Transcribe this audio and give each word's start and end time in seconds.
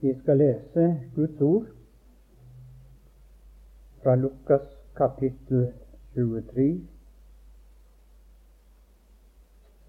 Vi 0.00 0.14
skal 0.22 0.38
lese 0.38 1.00
Guds 1.14 1.40
ord 1.40 1.66
fra 4.02 4.14
Lukas 4.14 4.62
kapittel 4.96 5.72
23 6.14 6.88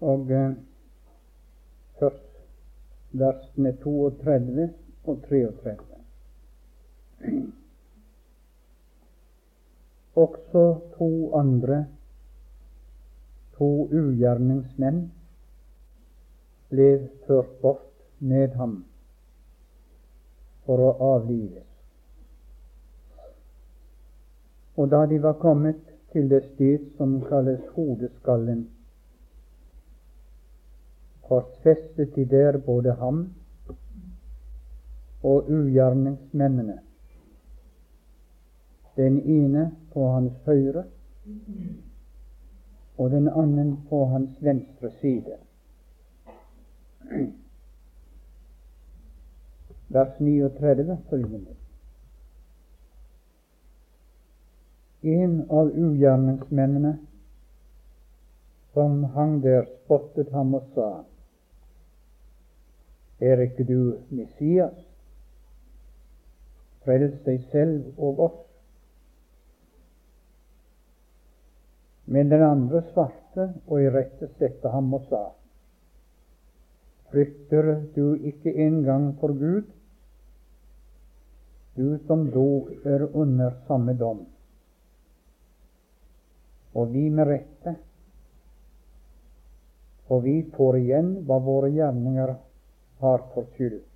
og 0.00 0.30
eh, 0.30 0.52
først 1.98 2.42
versene 3.12 3.72
32 3.82 4.68
og 5.04 5.22
33. 5.28 5.76
Også 10.14 10.78
to 10.98 11.34
andre, 11.34 11.86
to 13.56 13.72
ugjerningsmenn, 13.88 15.04
ble 16.68 16.88
ført 17.26 17.60
bort 17.62 18.08
med 18.18 18.48
ham 18.60 18.82
for 20.66 20.80
å 20.80 20.92
avlives. 21.16 21.66
Og 24.76 24.88
da 24.90 25.04
de 25.06 25.18
var 25.22 25.36
kommet 25.40 25.80
til 26.12 26.28
det 26.30 26.42
sted 26.52 26.86
som 26.96 27.18
kalles 27.28 27.60
Hodeskallen, 27.74 28.64
korsfestet 31.28 32.14
de 32.16 32.24
der 32.28 32.58
både 32.66 32.94
ham 33.00 33.22
og 35.22 35.50
ugjerningsmennene, 35.50 36.78
den 38.96 39.20
ene 39.20 39.70
på 39.92 40.08
hans 40.12 40.34
høyre 40.44 40.84
og 42.98 43.10
den 43.10 43.28
annen 43.28 43.76
på 43.88 44.04
hans 44.12 44.36
venstre 44.44 44.90
side. 45.00 45.38
Vers 49.92 50.20
39 50.20 50.98
følgende. 51.10 51.54
En 55.02 55.40
av 55.50 55.68
ugjerningsmennene 55.68 56.92
som 58.72 59.02
hang 59.04 59.42
der, 59.42 59.66
spottet 59.84 60.30
ham 60.32 60.54
og 60.54 60.70
sa:" 60.74 61.04
Er 63.20 63.42
ikke 63.44 63.64
du 63.64 63.98
Messias? 64.10 64.78
Frels 66.84 67.20
deg 67.26 67.44
selv 67.50 67.98
og 67.98 68.20
oss. 68.20 68.40
Men 72.06 72.30
den 72.30 72.42
andre 72.42 72.82
svarte 72.92 73.52
og 73.66 73.82
irettesette 73.82 74.68
ham 74.68 74.94
og 74.94 75.04
sa:" 75.10 75.22
Frykter 77.12 77.74
du 77.96 78.14
ikke 78.14 78.56
engang 78.56 79.18
for 79.20 79.28
Gud, 79.28 79.68
du 81.76 81.98
som 82.06 82.28
dog 82.30 82.70
er 82.84 83.08
under 83.16 83.56
samme 83.66 83.94
dom? 83.98 84.26
og 86.74 86.92
vi 86.92 87.08
med 87.10 87.28
rette. 87.28 87.76
Og 90.08 90.24
vi 90.24 90.36
får 90.56 90.78
igjen 90.80 91.14
hva 91.28 91.38
våre 91.44 91.70
gjerninger 91.72 92.34
har 93.02 93.24
forskyldt. 93.34 93.88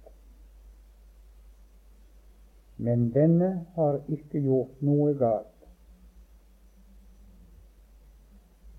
Men 2.87 3.09
denne 3.13 3.51
har 3.77 4.01
ikke 4.13 4.41
gjort 4.45 4.83
noe 4.85 5.13
galt. 5.17 5.53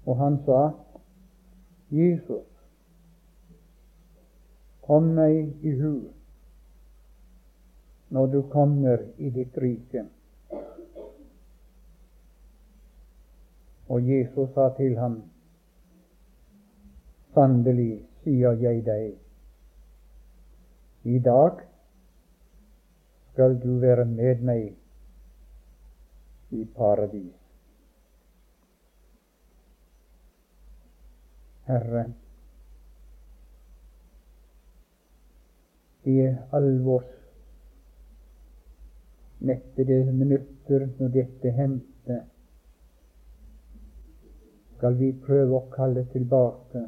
Og 0.08 0.18
han 0.22 0.38
sa, 0.46 0.60
Jesus, 1.92 2.46
kom 4.86 5.10
meg 5.18 5.66
i 5.66 5.74
hu 5.82 5.96
når 8.10 8.28
du 8.28 8.42
kommer 8.52 8.98
i 9.18 9.30
ditt 9.30 9.58
rike. 9.58 10.06
Og 13.88 14.10
Jesus 14.10 14.54
sa 14.54 14.70
til 14.78 14.98
ham, 15.00 15.22
Sannelig 17.38 18.00
sier 18.24 18.58
jeg 18.58 18.82
deg, 18.86 19.12
i 21.06 21.20
dag 21.24 21.60
skal 23.32 23.60
du 23.62 23.76
være 23.80 24.06
med 24.10 24.42
meg 24.42 24.72
i 26.58 26.64
paradis. 26.76 27.36
Herre, 31.68 32.08
de 39.40 39.52
alvorsmettede 39.52 40.14
minutter 40.14 40.90
når 41.00 41.08
dette 41.08 41.52
hendte, 41.52 42.22
skal 44.78 44.98
vi 45.00 45.12
prøve 45.26 45.58
å 45.58 45.70
kalle 45.74 46.06
tilbake 46.12 46.84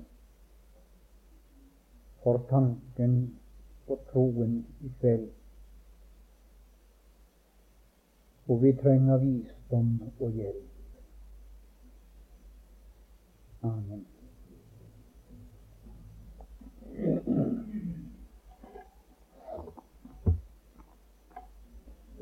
for 2.23 2.41
tanken 2.49 3.15
og 3.87 3.99
troen 4.11 4.59
i 4.81 4.91
kveld. 4.99 5.29
Og 8.49 8.61
vi 8.61 8.73
trenger 8.81 9.17
visdom 9.17 9.99
og 10.19 10.31
hjelp. 10.31 10.65
Amen. 13.61 14.05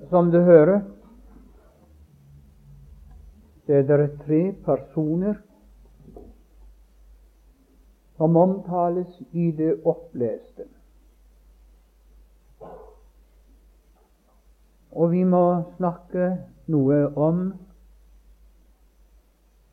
Som 0.10 0.32
du 0.32 0.40
hører, 0.42 0.82
det 3.68 3.76
er 3.76 3.98
det 3.98 4.20
tre 4.24 4.54
personer 4.66 5.36
som 8.18 8.38
omtales 8.38 9.20
i 9.32 9.52
det 9.52 9.74
oppleste. 9.84 10.70
Og 14.92 15.12
vi 15.12 15.26
må 15.28 15.44
snakke 15.76 16.30
noe 16.72 17.02
om 17.16 17.44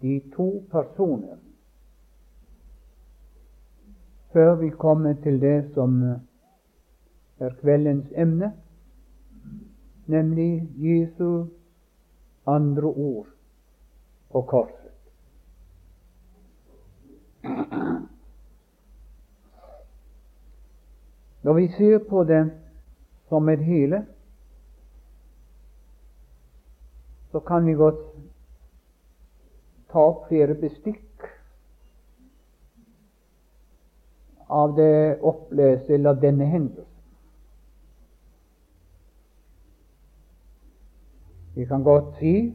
de 0.03 0.19
to 0.35 0.49
personer 0.75 1.39
før 4.35 4.57
vi 4.59 4.75
kommer 4.75 5.15
til 5.23 5.39
det 5.41 5.71
som 5.79 6.03
er 7.39 7.55
kveldens 7.63 8.11
emne, 8.19 8.51
nemlig 10.07 10.69
Jesu 10.77 11.47
andre 12.47 12.87
ord 12.87 13.27
på 14.31 14.43
korset. 14.43 14.81
Når 21.43 21.53
vi 21.53 21.69
ser 21.69 21.99
på 22.09 22.25
det 22.25 22.51
som 23.29 23.49
et 23.49 23.65
hele, 23.65 24.07
så 27.33 27.41
kan 27.41 27.67
vi 27.67 27.73
godt 27.73 28.01
ta 29.93 29.99
opp 29.99 30.29
flere 30.29 30.55
bestikk 30.55 31.29
av 34.49 34.77
det 34.77 35.19
oppleste 35.21 35.95
eller 35.95 36.21
denne 36.23 36.47
hendelsen. 36.49 36.94
Vi 41.55 41.65
kan 41.65 41.83
godt 41.83 42.17
si 42.19 42.55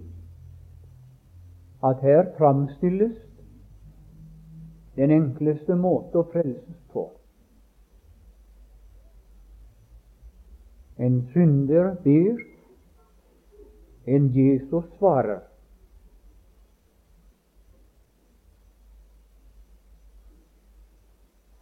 at 1.83 2.01
her 2.01 2.25
framstilles 2.37 3.17
den 4.95 5.11
enkleste 5.15 5.75
måte 5.79 6.19
å 6.19 6.27
frelses 6.33 6.79
på. 6.91 7.05
En 10.99 11.21
synder 11.31 11.93
ber, 12.03 12.41
en 14.03 14.27
Jesus 14.35 14.89
svarer. 14.97 15.45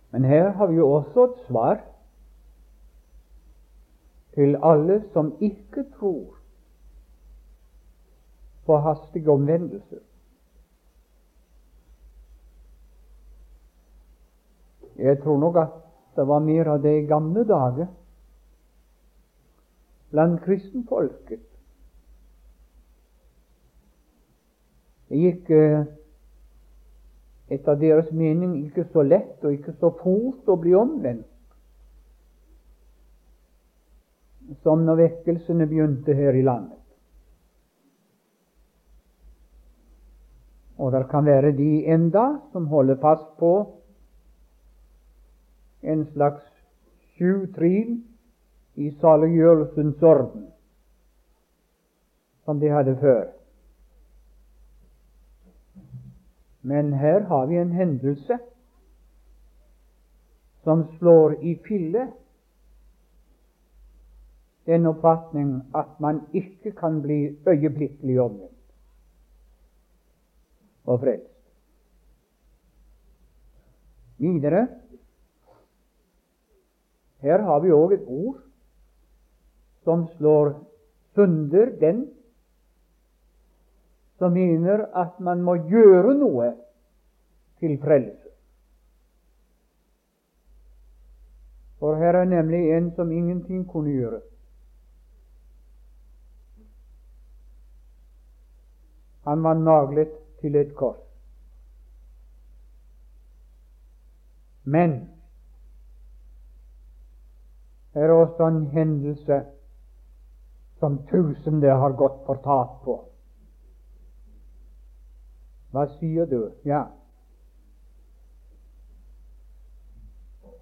Men 0.10 0.26
her 0.26 0.50
har 0.58 0.72
vi 0.72 0.82
også 0.82 1.28
et 1.28 1.38
svar 1.46 1.84
til 4.34 4.58
alle 4.66 5.04
som 5.14 5.36
ikke 5.42 5.86
tror 6.00 6.37
på 8.68 8.78
hastige 8.84 9.32
omvendelser. 9.32 10.04
Jeg 14.98 15.20
tror 15.24 15.38
nok 15.40 15.58
at 15.62 15.76
det 16.16 16.26
var 16.28 16.40
mer 16.40 16.72
av 16.74 16.82
det 16.82 16.96
i 16.98 17.06
gamle 17.06 17.44
dager 17.48 17.88
blant 20.12 20.42
kristenfolket. 20.42 21.44
Det 25.08 25.20
gikk 25.22 25.52
eh, 25.56 25.86
etter 27.54 27.80
deres 27.80 28.10
mening 28.12 28.58
ikke 28.66 28.88
så 28.92 29.06
lett 29.08 29.46
og 29.46 29.54
ikke 29.54 29.78
så 29.80 29.94
fort 30.02 30.50
å 30.50 30.60
bli 30.60 30.74
omvendt. 30.76 31.28
som 34.64 34.84
når 34.86 34.96
vekkelsene 35.02 35.68
begynte 35.68 36.16
her 36.16 36.36
i 36.36 36.44
landet. 36.46 36.80
Og 40.78 40.92
det 40.92 41.08
kan 41.10 41.26
være 41.26 41.52
de 41.58 41.86
enda 41.86 42.26
som 42.52 42.68
holder 42.68 42.96
fast 43.02 43.38
på 43.40 43.54
en 45.82 46.06
slags 46.12 46.44
sju 47.18 47.48
trinn 47.56 48.04
i 48.76 48.92
saliggjørelsens 49.02 50.04
orden, 50.04 50.46
som 52.46 52.60
de 52.60 52.70
hadde 52.70 52.98
før. 53.02 53.26
Men 56.62 56.94
her 56.94 57.26
har 57.26 57.46
vi 57.46 57.58
en 57.58 57.72
hendelse 57.72 58.38
som 60.64 60.84
slår 60.98 61.40
i 61.42 61.56
fille 61.68 62.10
den 64.68 64.86
oppfatning 64.86 65.62
at 65.76 66.00
man 66.04 66.22
ikke 66.34 66.72
kan 66.72 67.02
bli 67.02 67.38
øyeblikkelig 67.48 68.22
omvendt 68.22 68.57
og 70.88 71.00
frelst. 71.04 71.34
Videre 74.18 74.68
her 77.22 77.42
har 77.44 77.60
vi 77.60 77.74
òg 77.74 77.94
et 77.98 78.06
ord 78.08 78.40
som 79.86 80.06
slår 80.18 80.54
sunder 81.16 81.74
den 81.82 82.06
som 84.18 84.34
mener 84.34 84.88
at 84.98 85.20
man 85.20 85.44
må 85.46 85.58
gjøre 85.70 86.16
noe 86.18 86.52
til 87.62 87.78
frelse. 87.82 88.32
For 91.78 91.98
her 92.02 92.18
er 92.18 92.26
nemlig 92.26 92.64
en 92.74 92.90
som 92.96 93.12
ingenting 93.14 93.68
kunne 93.70 93.94
gjøre. 93.94 94.22
Han 99.28 99.44
var 99.44 99.54
naglet 99.54 100.16
til 100.48 100.56
et 100.56 100.76
kors. 100.76 101.04
Men 104.64 104.92
det 107.94 108.04
er 108.04 108.12
også 108.12 108.48
en 108.48 108.66
hendelse 108.68 109.42
som 110.80 111.00
tusende 111.10 111.68
har 111.68 111.96
gått 112.00 112.20
fortapt 112.26 112.84
på. 112.86 112.96
Hva 115.72 115.88
sier 115.98 116.30
du? 116.30 116.52
Ja. 116.66 116.84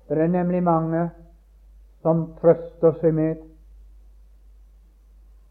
Det 0.07 0.17
er 0.21 0.31
nemlig 0.31 0.63
mange 0.63 1.09
som 2.01 2.27
trøster 2.39 2.97
seg 3.01 3.13
med 3.17 3.43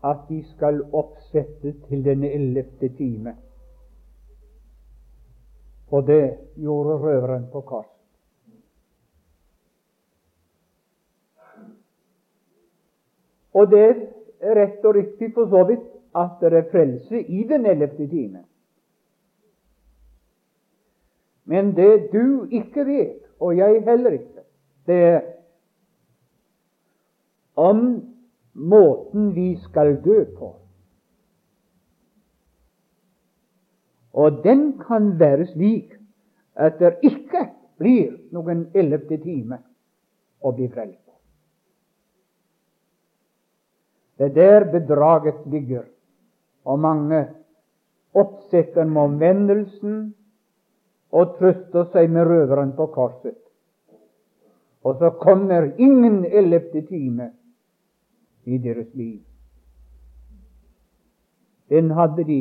at 0.04 0.26
de 0.28 0.42
skal 0.54 0.82
oppsette 0.92 1.75
til 1.88 2.04
den 2.04 2.25
ellevte 2.25 2.88
time. 2.96 3.36
Og 5.94 6.06
det 6.06 6.23
gjorde 6.58 6.96
røveren 6.99 7.44
på 7.52 7.61
kart. 7.69 7.91
Og 13.55 13.70
det 13.70 13.85
er 14.41 14.56
rett 14.58 14.85
og 14.85 14.96
riktig 14.96 15.31
for 15.37 15.46
så 15.52 15.62
vidt 15.69 15.87
at 16.19 16.41
det 16.41 16.50
er 16.58 16.67
frelse 16.73 17.20
i 17.23 17.44
den 17.49 17.67
ellevte 17.70 18.08
time. 18.11 18.43
Men 21.44 21.76
det 21.76 22.08
du 22.12 22.49
ikke 22.50 22.87
vet, 22.87 23.23
og 23.41 23.56
jeg 23.56 23.82
heller 23.87 24.19
ikke, 24.19 24.44
det 24.87 24.99
er 25.12 25.20
om 27.56 28.02
måten 28.55 29.35
vi 29.35 29.56
skal 29.62 30.00
dø 30.05 30.25
på. 30.38 30.55
Og 34.14 34.43
den 34.44 34.66
kan 34.78 35.14
være 35.19 35.46
slik 35.50 35.94
at 36.55 36.78
det 36.78 36.96
ikke 37.02 37.49
blir 37.82 38.14
noen 38.34 38.69
ellevte 38.75 39.19
time 39.19 39.58
å 40.40 40.52
bli 40.55 40.69
frelst. 40.70 41.00
Det 44.19 44.31
er 44.31 44.34
der 44.34 44.69
bedraget 44.70 45.43
ligger. 45.50 45.88
Og 46.64 46.78
mange 46.78 47.26
oppsetter 48.14 48.87
med 48.87 49.02
omvendelsen 49.02 49.96
og 51.14 51.34
trøster 51.38 51.90
seg 51.93 52.10
med 52.14 52.28
røveren 52.31 52.72
på 52.78 52.87
korset. 52.94 53.38
Og 54.84 55.00
så 55.00 55.10
kommer 55.19 55.72
ingen 55.78 56.22
ellevte 56.25 56.84
time 56.87 57.32
i 58.44 58.58
deres 58.58 58.94
liv. 58.94 59.20
Den 61.72 61.90
hadde 61.90 62.25
de 62.28 62.40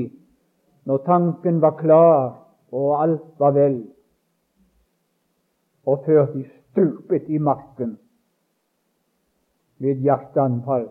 når 0.85 0.97
tanken 1.05 1.61
var 1.61 1.77
klar 1.79 2.39
og 2.73 3.03
alt 3.03 3.39
var 3.39 3.51
vel, 3.55 3.77
og 5.85 6.03
før 6.05 6.25
de 6.33 6.43
stupet 6.49 7.29
i 7.29 7.37
marken 7.37 7.97
ved 9.83 10.01
hjerteanfall 10.03 10.89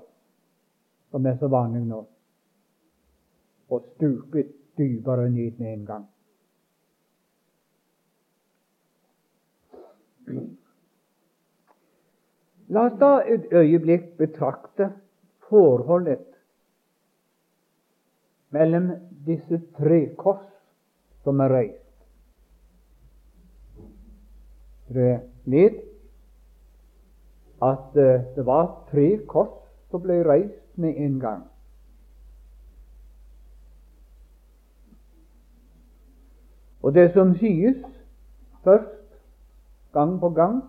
som 1.11 1.27
er 1.27 1.37
så 1.41 1.49
vanlig 1.53 1.85
nå, 1.87 2.01
og 3.69 3.85
stupet 3.95 4.53
dypere 4.79 5.29
ned 5.31 5.59
med 5.59 5.73
en 5.73 5.87
gang. 5.87 6.09
La 12.73 12.87
oss 12.89 12.97
da 13.01 13.19
et 13.29 13.51
øyeblikk 13.53 14.15
betrakte 14.17 14.93
forholdet 15.51 16.32
mellom 18.53 18.91
disse 19.27 19.61
tre 19.79 20.07
kors 20.17 20.45
som 21.25 21.41
er 21.41 21.55
reist. 21.55 21.79
Dere 24.93 25.21
vet 25.49 25.81
at 27.63 27.97
eh, 27.97 28.27
det 28.37 28.45
var 28.47 28.67
tre 28.91 29.07
kors 29.31 29.55
som 29.91 30.03
ble 30.05 30.21
reist 30.27 30.61
med 30.77 30.99
en 30.99 31.19
gang. 31.21 31.47
Og 36.83 36.95
det 36.95 37.13
som 37.15 37.37
sies 37.39 37.79
først, 38.65 38.99
gang 39.93 40.19
på 40.21 40.29
gang, 40.35 40.63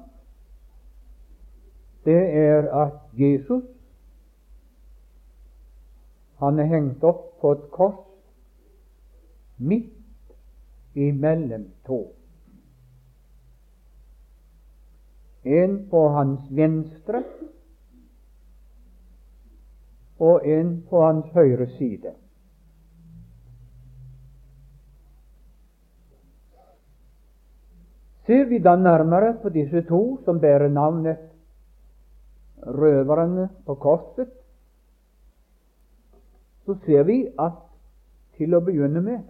det 2.06 2.22
er 2.38 2.68
at 2.84 3.00
Jesus 3.18 3.64
han 6.44 6.60
er 6.60 6.70
hengt 6.72 7.04
opp 7.04 7.24
på 7.42 7.52
et 7.56 7.70
kors 7.72 8.02
midt 9.58 10.36
imellom 10.94 11.66
to. 11.88 12.02
En 15.44 15.78
på 15.92 16.02
hans 16.16 16.52
venstre 16.52 17.24
og 20.20 20.46
en 20.48 20.76
på 20.90 21.02
hans 21.04 21.32
høyre 21.36 21.68
side. 21.78 22.14
Ser 28.24 28.46
vi 28.48 28.60
da 28.64 28.76
nærmere 28.80 29.34
på 29.42 29.50
disse 29.52 29.82
to 29.88 30.04
som 30.24 30.40
bærer 30.40 30.70
navnet 30.72 31.20
røverne 32.64 33.50
på 33.66 33.76
korset, 33.76 34.32
så 36.66 36.76
ser 36.86 37.04
vi 37.04 37.28
at 37.40 37.60
til 38.38 38.56
å 38.56 38.62
begynne 38.64 39.02
med 39.04 39.24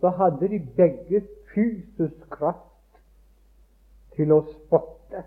så 0.00 0.08
hadde 0.08 0.48
de 0.48 0.60
begge 0.76 1.22
fysisk 1.54 2.30
kraft 2.30 3.00
til 4.16 4.32
å 4.32 4.42
spotte 4.46 5.24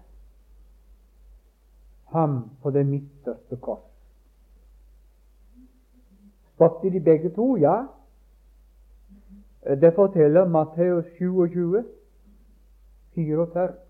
ham 2.12 2.38
på 2.62 2.72
det 2.76 2.86
midterste 2.88 3.58
kors. 3.64 3.84
Spotte 6.54 6.92
de 6.92 7.00
begge 7.00 7.32
to? 7.36 7.56
Ja. 7.60 7.86
Det 9.82 9.94
forteller 9.96 10.48
Matteus 10.48 11.06
27, 11.18 11.84
44. 13.16 13.81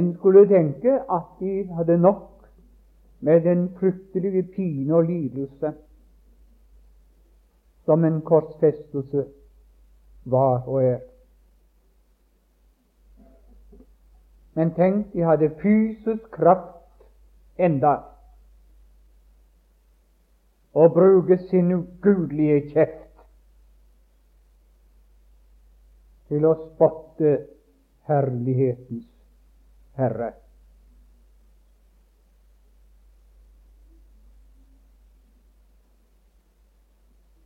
En 0.00 0.14
skulle 0.16 0.46
tenke 0.48 0.92
at 1.12 1.32
de 1.40 1.52
hadde 1.76 1.98
nok 1.98 2.48
med 3.20 3.40
den 3.44 3.66
fryktelige 3.76 4.42
pine 4.54 4.94
og 4.94 5.02
lidelse 5.02 5.72
som 7.84 8.04
en 8.04 8.20
korsfestelse 8.22 9.26
var 10.24 10.68
og 10.68 10.84
er. 10.84 10.98
Men 14.54 14.72
tenk, 14.74 15.12
de 15.12 15.22
hadde 15.26 15.50
fysisk 15.60 16.30
kraft 16.32 17.04
enda 17.58 17.94
å 20.72 20.88
bruke 20.94 21.38
sin 21.50 21.72
ugudelige 21.76 22.60
kjeft 22.72 23.24
til 26.30 26.46
å 26.46 26.56
spotte 26.64 27.36
herlighetens 28.08 29.19
Herre. 30.00 30.32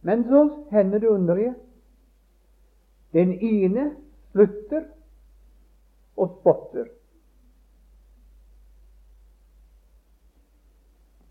Men 0.04 0.24
så 0.28 0.64
hender 0.70 0.98
det 0.98 1.08
underlige. 1.08 1.54
Den 3.12 3.32
ene 3.32 3.96
slutter 4.32 4.82
og 6.16 6.36
spotter. 6.40 6.90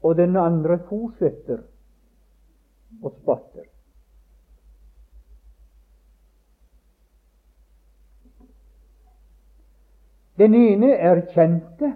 Og 0.04 0.18
den 0.18 0.36
andre 0.38 0.80
fortsetter 0.90 1.62
og 3.04 3.14
spotter. 3.22 3.73
Den 10.38 10.56
ene 10.58 10.96
erkjente 10.98 11.94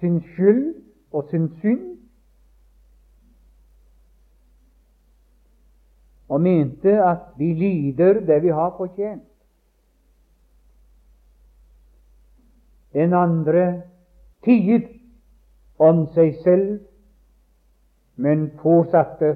sin 0.00 0.20
skyld 0.32 0.74
og 1.12 1.28
sin 1.30 1.48
synd 1.60 1.88
og 6.28 6.40
mente 6.40 6.96
at 7.04 7.18
vi 7.38 7.52
lider 7.52 8.20
det 8.26 8.42
vi 8.42 8.48
har 8.48 8.74
fortjent. 8.76 9.28
Den 12.92 13.12
andre 13.12 13.82
tiet 14.44 14.88
om 15.78 16.06
seg 16.14 16.34
selv, 16.44 16.80
men 18.16 18.50
fortsatte 18.62 19.34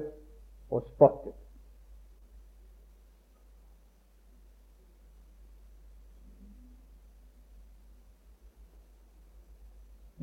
å 0.69 0.81
spotte. 0.81 1.33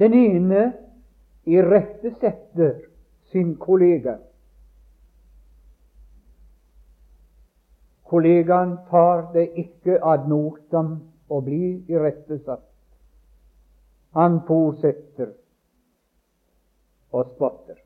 Den 0.04 0.12
ene 0.12 0.62
irettesetter 1.48 2.74
sin 3.32 3.54
kollega. 3.56 4.18
Kollegaen 8.04 8.74
tar 8.90 9.22
det 9.32 9.46
ikke 9.62 9.96
ad 10.04 10.28
notam 10.28 10.90
å 11.32 11.40
bli 11.46 11.70
irettesatt. 11.88 12.68
Han 14.12 14.42
fortsetter 14.44 15.32
og 17.16 17.32
spotter. 17.32 17.80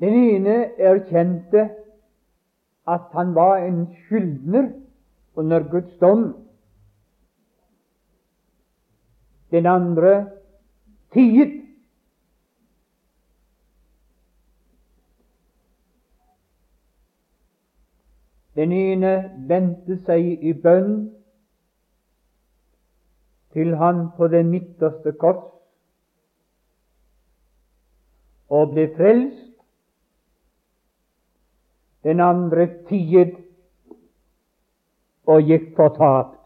Den 0.00 0.14
ene 0.14 0.56
erkjente 0.78 1.70
at 2.86 3.00
han 3.12 3.34
var 3.34 3.56
en 3.56 3.86
skyldner 4.04 4.70
under 5.34 5.70
Guds 5.70 5.98
dom. 6.00 6.24
Den 9.50 9.66
andre 9.66 10.30
tiet. 11.12 11.60
Den 18.54 18.72
ene 18.72 19.14
vendte 19.48 19.98
seg 20.06 20.42
i 20.42 20.52
bønn 20.52 20.92
til 23.54 23.74
han 23.78 24.08
på 24.16 24.28
det 24.30 24.44
midterste 24.46 25.14
kors 25.18 25.50
og 28.50 28.74
ble 28.74 28.88
frelst 28.94 29.53
den 32.04 32.20
andre 32.20 32.66
tiet 32.88 33.36
og 35.26 35.42
gikk 35.48 35.70
fortapt. 35.76 36.40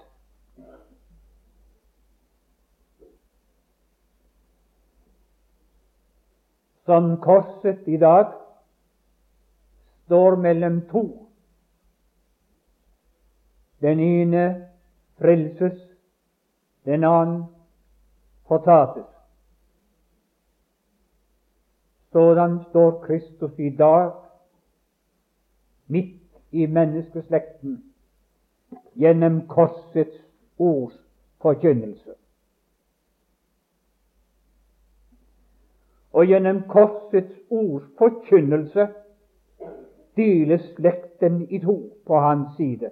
Som 6.86 7.16
korset 7.20 7.88
i 7.90 7.98
dag 8.00 8.30
står 10.06 10.36
mellom 10.36 10.80
to. 10.92 11.04
Den 13.82 14.00
ene 14.00 14.44
frelses, 15.18 15.82
den 16.86 17.04
annen 17.04 17.44
fortapes. 18.48 19.10
Sådan 22.12 22.64
står 22.70 23.04
Kristus 23.04 23.58
i 23.58 23.70
dag 23.76 24.27
midt 25.88 26.14
i 26.50 26.66
menneskeslekten 26.66 27.82
gjennom 28.94 29.46
korsets 29.48 30.16
ords 30.58 30.96
forkynnelse. 31.42 32.14
Og 36.12 36.26
gjennom 36.26 36.62
korsets 36.68 37.34
ords 37.50 37.84
forkynnelse 37.98 38.88
deles 40.16 40.64
slekten 40.76 41.44
i 41.50 41.60
to 41.62 41.76
på 42.06 42.20
hans 42.20 42.56
side. 42.56 42.90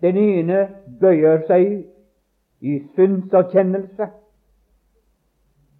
Den 0.00 0.16
ene 0.16 0.60
bøyer 1.00 1.42
seg 1.44 1.82
i 2.60 2.76
syndserkjennelse, 2.94 4.06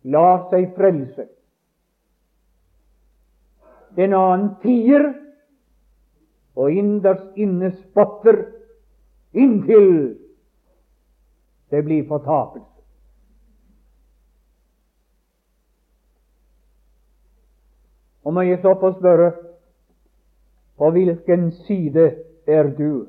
lar 0.03 0.45
seg 0.51 0.75
frelse 0.77 1.25
en 3.97 4.15
annen 4.15 4.55
tier, 4.63 5.07
og 6.57 6.73
innerst 6.73 7.37
inne 7.39 7.71
spotter 7.77 8.43
inntil 9.33 10.17
det 11.71 11.85
blir 11.87 12.07
fortapelse. 12.09 12.67
Og 18.25 18.35
må 18.35 18.43
jeg 18.43 18.59
så 18.63 18.75
få 18.81 18.93
spørre 18.99 19.31
på 20.79 20.91
hvilken 20.91 21.51
side 21.65 22.11
er 22.47 22.69
du 22.79 23.07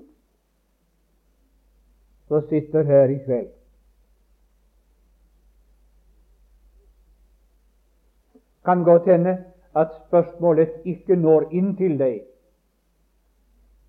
som 2.27 2.47
sitter 2.47 2.83
her 2.83 3.09
i 3.09 3.19
kveld? 3.25 3.49
Kan 8.65 8.83
godt 8.83 9.09
hende 9.09 9.50
at 9.75 9.93
spørsmålet 10.07 10.69
ikke 10.85 11.15
når 11.15 11.49
inn 11.51 11.75
til 11.79 11.97
deg. 11.99 12.21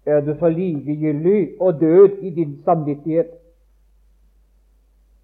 Er 0.06 0.20
du 0.20 0.34
så 0.38 0.48
likegyldig 0.50 1.60
og 1.60 1.80
død 1.80 2.22
i 2.22 2.30
din 2.30 2.62
samvittighet 2.64 3.30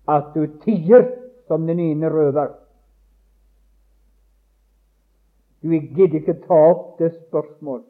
at 0.09 0.31
du 0.35 0.47
tier 0.65 1.05
som 1.47 1.67
den 1.67 1.81
ene 1.81 2.11
røver? 2.11 2.55
Du 5.63 5.69
gidder 5.69 6.21
ikke 6.21 6.41
ta 6.47 6.59
opp 6.71 6.99
det 6.99 7.13
spørsmål. 7.29 7.83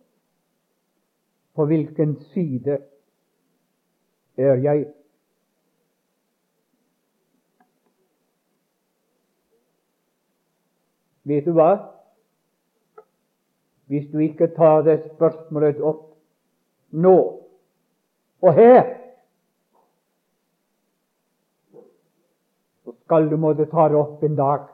På 1.55 1.67
hvilken 1.67 2.17
side 2.33 2.79
er 4.37 4.55
jeg? 4.55 4.87
Vet 11.25 11.45
du 11.45 11.53
hva? 11.53 11.98
Hvis 13.89 14.11
du 14.13 14.19
ikke 14.19 14.47
tar 14.57 14.83
det 14.85 14.99
spørsmålet 15.15 15.81
opp 15.81 16.03
nå 16.91 17.17
og 18.41 18.55
her, 18.55 18.83
så 22.85 22.93
skal 23.05 23.31
du 23.31 23.37
måtte 23.41 23.67
ta 23.73 23.89
det 23.89 23.97
opp 23.99 24.23
en 24.23 24.37
dag. 24.37 24.69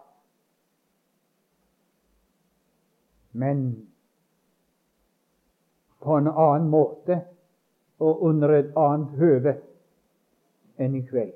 Men 3.33 3.63
på 6.03 6.19
en 6.19 6.29
annen 6.29 6.69
måte 6.71 7.21
og 8.03 8.23
under 8.23 8.59
et 8.59 8.77
annet 8.77 9.17
høve 9.23 9.57
enn 10.79 10.99
i 10.99 11.07
kveld. 11.07 11.33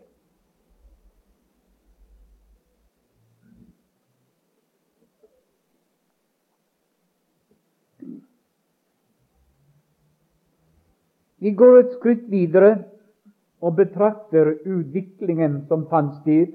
Vi 11.38 11.50
går 11.54 11.78
et 11.78 11.92
skritt 11.99 12.25
videre 12.30 12.73
og 13.62 13.76
betrakter 13.78 14.57
utviklingen 14.66 15.61
som 15.68 15.87
fant 15.90 16.16
sted 16.23 16.54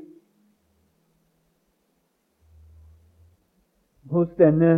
hos 4.11 4.33
denne 4.39 4.73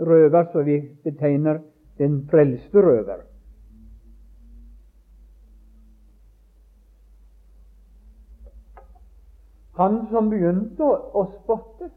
røver 0.00 0.48
som 0.52 0.64
vi 0.64 0.78
betegner 1.04 1.60
den 2.00 2.22
frelste 2.30 2.80
røver. 2.80 3.26
Han 9.80 10.02
som 10.10 10.28
begynte 10.32 10.84
å 10.84 11.26
spotte, 11.36 11.90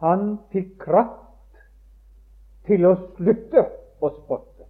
han 0.00 0.34
fikk 0.52 0.74
kraft 0.82 1.25
til 2.66 2.86
å 2.86 2.94
slutte 3.16 3.62
å 4.00 4.10
spotte. 4.10 4.66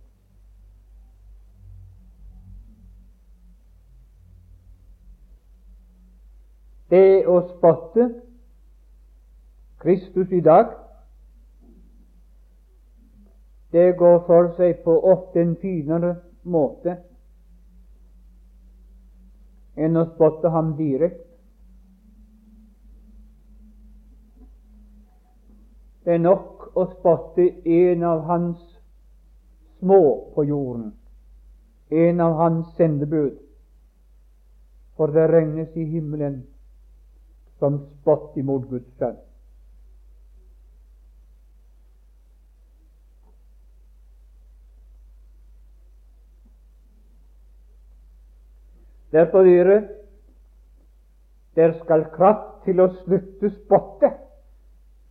Det 6.90 7.26
å 7.26 7.40
spotte 7.56 8.08
Kristus 9.82 10.32
i 10.32 10.40
dag 10.40 10.76
det 13.74 13.96
går 13.98 14.20
for 14.26 14.52
seg 14.56 14.78
på 14.84 14.94
ofte 15.10 15.42
en 15.42 15.56
finere 15.60 16.14
måte 16.46 16.94
enn 19.76 19.98
å 19.98 20.06
spotte 20.14 20.48
ham 20.54 20.76
direkte. 20.78 21.25
Det 26.06 26.14
er 26.14 26.20
nok 26.22 26.68
å 26.78 26.84
spotte 26.86 27.42
en 27.66 28.02
av 28.06 28.20
hans 28.28 28.60
små 29.80 30.02
på 30.36 30.44
jorden, 30.46 30.92
en 31.90 32.20
av 32.22 32.36
hans 32.38 32.68
sendebud, 32.78 33.40
for 34.94 35.10
det 35.10 35.24
regnes 35.32 35.72
i 35.74 35.82
himmelen 35.90 36.44
som 37.58 37.80
spott 37.88 38.36
imot 38.38 38.68
Guds 38.70 38.86
sønn. 39.00 39.16
Derfor 49.10 49.42
dere, 49.42 49.80
der 51.58 51.74
skal 51.82 52.06
kraft 52.14 52.62
til 52.68 52.78
å 52.84 52.92
slutte 53.00 53.50
spotte. 53.56 54.12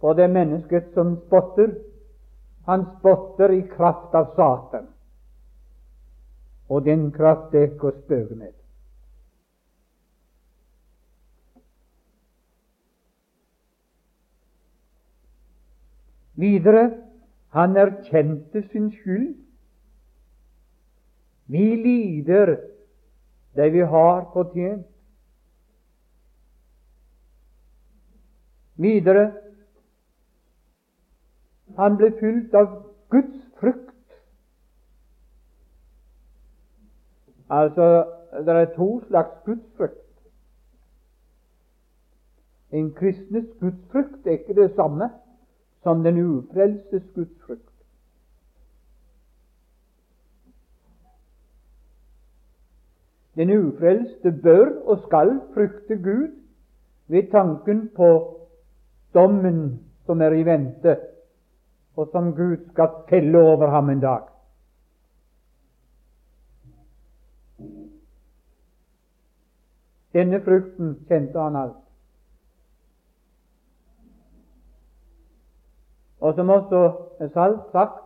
For 0.06 0.14
det 0.14 0.28
mennesket 0.30 0.92
som 0.94 1.16
spotter, 1.18 1.72
han 2.66 2.84
spotter 3.00 3.50
i 3.50 3.62
kraft 3.62 4.14
av 4.14 4.26
Satan. 4.36 4.84
Og 6.70 6.84
den 6.86 7.08
kraft 7.12 7.56
er 7.58 7.72
ikke 7.72 7.90
å. 7.90 8.50
Videre 16.38 16.84
han 17.58 17.74
erkjente 17.74 18.62
sin 18.68 18.92
skyld. 18.92 19.32
Vi 21.50 21.66
lider 21.82 22.60
det 23.58 23.72
vi 23.74 23.82
har 23.82 24.22
fortjent. 24.36 24.86
Videre 28.78 29.45
han 31.78 31.98
ble 31.98 32.12
fylt 32.20 32.54
av 32.54 32.68
Guds 33.10 33.42
frykt. 33.60 33.92
Altså, 37.50 38.06
det 38.46 38.56
er 38.56 38.74
to 38.76 39.02
slags 39.08 39.44
gudsfrykt. 39.46 40.02
En 42.72 42.92
kristnes 42.94 43.46
gudsfrykt 43.60 44.28
er 44.28 44.32
ikke 44.32 44.62
det 44.62 44.72
samme 44.76 45.10
som 45.84 46.04
den 46.04 46.18
ufrelstes 46.26 47.04
gudsfrykt. 47.16 47.72
Den 53.36 53.52
ufrelste 53.58 54.32
bør 54.44 54.80
og 54.86 55.04
skal 55.08 55.40
frykte 55.54 55.96
Gud 55.96 56.32
ved 57.08 57.32
tanken 57.32 57.90
på 57.96 58.10
dommen 59.14 59.80
som 60.06 60.22
er 60.22 60.32
i 60.32 60.46
vente, 60.46 60.98
og 61.96 62.10
som 62.12 62.34
Gud 62.36 62.58
skal 62.72 62.90
felle 63.10 63.40
over 63.40 63.70
ham 63.70 63.90
en 63.90 64.00
dag. 64.00 64.22
Denne 70.14 70.40
frukten 70.44 70.96
kjente 71.08 71.40
han 71.40 71.56
alt. 71.56 71.82
Og 76.20 76.36
som 76.36 76.50
også 76.50 76.82
er 77.20 77.28
salt 77.34 77.72
sagt, 77.72 78.02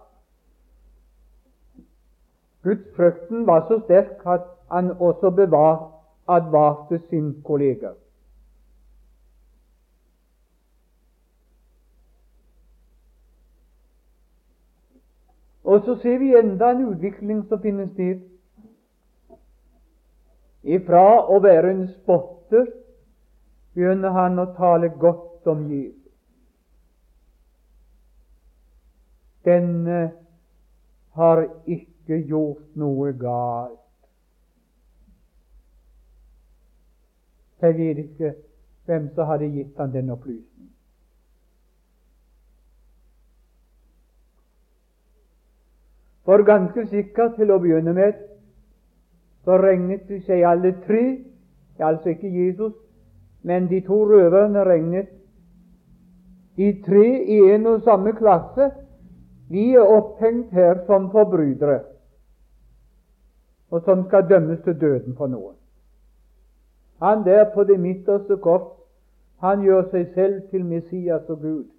Gudsfrykten 2.63 3.47
var 3.47 3.67
så 3.67 3.79
sterk 3.85 4.25
at 4.25 4.47
han 4.71 4.91
også 4.99 5.29
bevarte 5.29 5.99
advarte 6.29 7.01
sin 7.09 7.41
kollega. 7.43 7.89
Og 15.79 15.85
så 15.85 15.95
ser 16.01 16.17
vi 16.17 16.35
enda 16.35 16.71
en 16.71 16.87
utvikling 16.87 17.45
som 17.47 17.61
finner 17.61 17.85
sted. 17.93 18.19
Ifra 20.63 21.03
å 21.31 21.37
være 21.39 21.71
en 21.71 21.85
spotter 21.93 22.65
begynner 23.71 24.11
han 24.11 24.41
å 24.43 24.49
tale 24.57 24.89
godt 24.99 25.47
om 25.47 25.61
Jesus. 25.71 26.11
Denne 29.47 30.01
har 31.15 31.45
ikke 31.63 32.19
gjort 32.27 32.75
noe 32.75 33.15
galt. 33.15 33.79
Jeg 37.63 37.79
vet 37.79 38.03
ikke 38.03 38.35
hvem 38.83 39.11
som 39.15 39.31
hadde 39.31 39.53
gitt 39.55 39.79
han 39.79 39.95
den 39.95 40.11
opplysningen. 40.11 40.48
For 46.29 46.43
ganske 46.45 46.83
sikkert, 46.85 47.39
til 47.39 47.49
å 47.49 47.55
begynne 47.57 47.89
med, 47.97 48.17
så 49.41 49.55
regnet 49.57 50.03
de 50.05 50.19
seg 50.27 50.43
alle 50.45 50.75
tre, 50.83 51.01
altså 51.81 52.11
ikke 52.13 52.29
Jesus, 52.29 52.75
men 53.41 53.65
de 53.71 53.79
to 53.87 53.97
røverne 54.05 54.61
regnet 54.67 55.09
de 56.59 56.69
tre 56.85 57.07
i 57.33 57.39
en 57.55 57.65
og 57.73 57.81
samme 57.81 58.13
klasse. 58.13 58.69
De 59.49 59.65
er 59.73 59.89
opphengt 59.97 60.53
her 60.53 60.83
som 60.85 61.09
forbrytere, 61.09 61.81
og 63.73 63.81
som 63.89 64.05
skal 64.05 64.29
dømmes 64.29 64.61
til 64.67 64.77
døden 64.77 65.17
for 65.17 65.33
noen. 65.33 65.55
Han 67.01 67.25
der 67.25 67.47
på 67.55 67.65
det 67.65 67.79
midterste 67.79 68.37
kors, 68.37 68.75
han 69.41 69.65
gjør 69.65 69.89
seg 69.95 70.13
selv 70.13 70.41
til 70.51 70.65
Messias 70.65 71.25
og 71.25 71.41
Gud. 71.41 71.69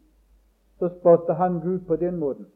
Så 0.83 0.91
spotter 0.99 1.39
han 1.39 1.61
Gud 1.63 1.87
på 1.87 1.97
den 2.03 2.19
måten. 2.19 2.51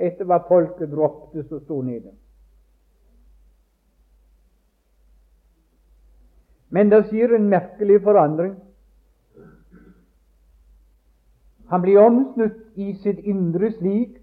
Etter 0.00 0.24
hva 0.24 0.40
folket 0.48 0.88
droppet 0.92 1.48
som 1.48 1.60
sto 1.60 1.82
nede. 1.84 2.14
Men 6.70 6.90
det 6.90 7.02
skjer 7.08 7.34
en 7.36 7.50
merkelig 7.50 7.98
forandring. 8.06 8.54
Han 11.70 11.82
blir 11.82 12.00
omsnutt 12.02 12.78
i 12.80 12.94
sitt 13.02 13.20
indre 13.26 13.72
slik 13.76 14.16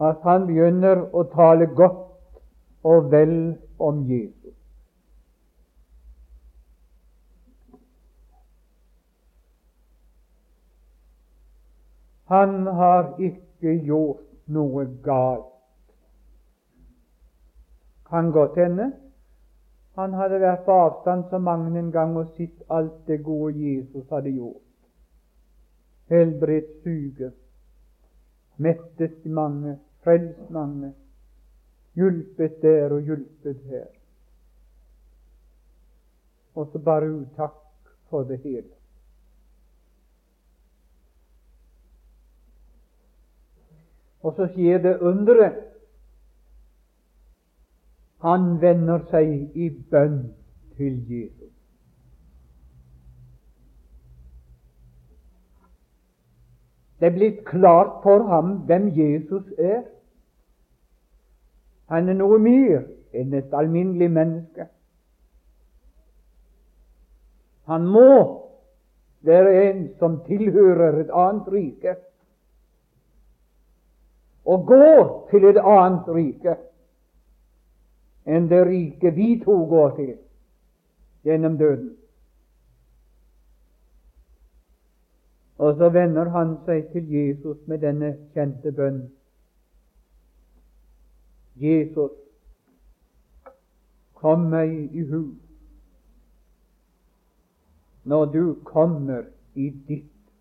at 0.00 0.22
han 0.24 0.46
begynner 0.48 1.06
å 1.14 1.24
tale 1.32 1.66
godt 1.76 2.06
og 2.86 3.10
vel 3.12 3.36
om 3.78 4.04
Jesus. 4.08 4.54
Han 12.30 12.66
har 12.66 13.16
ikke 13.18 13.74
gjort 13.84 14.29
noe 14.50 14.86
galt. 15.04 15.46
Kan 18.10 18.32
godt 18.34 18.58
hende 18.58 18.90
han 20.00 20.14
hadde 20.14 20.38
vært 20.40 20.64
på 20.64 20.74
avstand 20.86 21.26
så 21.30 21.38
mange 21.42 21.78
en 21.78 21.90
gang 21.92 22.16
og 22.16 22.32
sett 22.36 22.62
alt 22.72 23.06
det 23.10 23.20
gode 23.26 23.52
Jesus 23.58 24.06
hadde 24.08 24.32
gjort. 24.32 24.62
Helbredt 26.10 26.70
syke, 26.84 27.30
mettet 28.56 29.26
mange, 29.26 29.76
frelst 30.04 30.50
mange, 30.50 30.92
hjulpet 31.98 32.58
der 32.62 32.96
og 32.96 33.06
hjulpet 33.06 33.60
her. 33.70 33.88
Og 36.54 36.70
så 36.72 36.78
bare 36.78 37.12
utakk 37.20 37.60
for 38.10 38.24
det 38.26 38.40
hele. 38.42 38.79
Og 44.20 44.34
så 44.36 44.46
skjer 44.52 44.78
det 44.78 44.98
underet. 45.00 45.56
Han 48.20 48.60
vender 48.60 49.00
seg 49.08 49.56
i 49.56 49.70
bønn 49.90 50.18
til 50.76 50.98
Jesus. 51.08 51.52
Det 57.00 57.08
er 57.08 57.16
blitt 57.16 57.44
klart 57.48 58.02
for 58.02 58.26
ham 58.28 58.58
hvem 58.68 58.90
Jesus 58.92 59.46
er. 59.58 59.86
Han 61.88 62.08
er 62.08 62.18
noe 62.18 62.36
mer 62.38 62.84
enn 63.16 63.32
et 63.34 63.56
alminnelig 63.56 64.10
menneske. 64.12 64.68
Han 67.72 67.88
må 67.88 68.12
være 69.24 69.56
en 69.70 69.82
som 69.98 70.20
tilhører 70.26 71.00
et 71.00 71.10
annet 71.14 71.48
rike, 71.52 71.96
og 74.50 74.66
gå 74.66 74.86
til 75.30 75.44
et 75.50 75.58
annet 75.62 76.08
rike 76.10 76.56
enn 78.26 78.48
det 78.50 78.60
riket 78.66 79.14
vi 79.16 79.28
to 79.44 79.54
går 79.70 79.90
til 79.96 80.14
gjennom 81.26 81.58
døden. 81.58 81.90
Og 85.60 85.76
så 85.76 85.90
vender 85.92 86.30
han 86.32 86.54
seg 86.66 86.88
til 86.92 87.10
Jesus 87.12 87.58
med 87.68 87.82
denne 87.84 88.14
kjente 88.34 88.72
bønn. 88.72 89.02
Jesus, 91.60 92.16
kom 94.16 94.48
meg 94.52 94.72
i 94.96 95.04
hu 95.04 95.22
når 98.08 98.24
du 98.32 98.44
kommer 98.64 99.28
i 99.54 99.68
ditt 99.88 100.32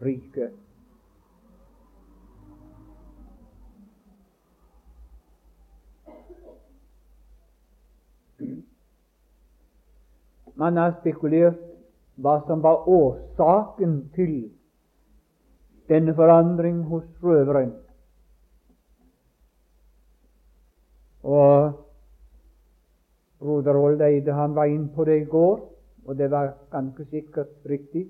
rike. 0.00 0.48
Man 10.54 10.76
har 10.76 10.96
spekulert 11.00 11.60
hva 12.22 12.38
som 12.46 12.62
var 12.62 12.88
årsaken 12.88 13.94
til 14.14 14.34
denne 15.88 16.14
forandring 16.14 16.82
hos 16.90 17.06
røveren. 17.22 17.72
Og 21.22 21.72
broder 23.38 23.78
Oldeide 23.78 24.32
han 24.32 24.54
var 24.54 24.70
inne 24.70 24.90
på 24.94 25.04
det 25.04 25.20
i 25.22 25.30
går, 25.30 25.60
og 26.06 26.18
det 26.18 26.30
var 26.30 26.54
ganske 26.70 27.04
sikkert 27.10 27.54
riktig. 27.68 28.06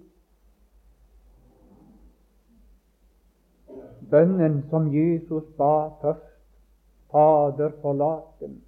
Bønnen 4.10 4.62
som 4.70 4.90
Jesus 4.92 5.44
ba 5.56 5.88
først, 6.02 6.28
Fader, 7.12 7.72
forlat 7.82 8.40
dem, 8.40 8.60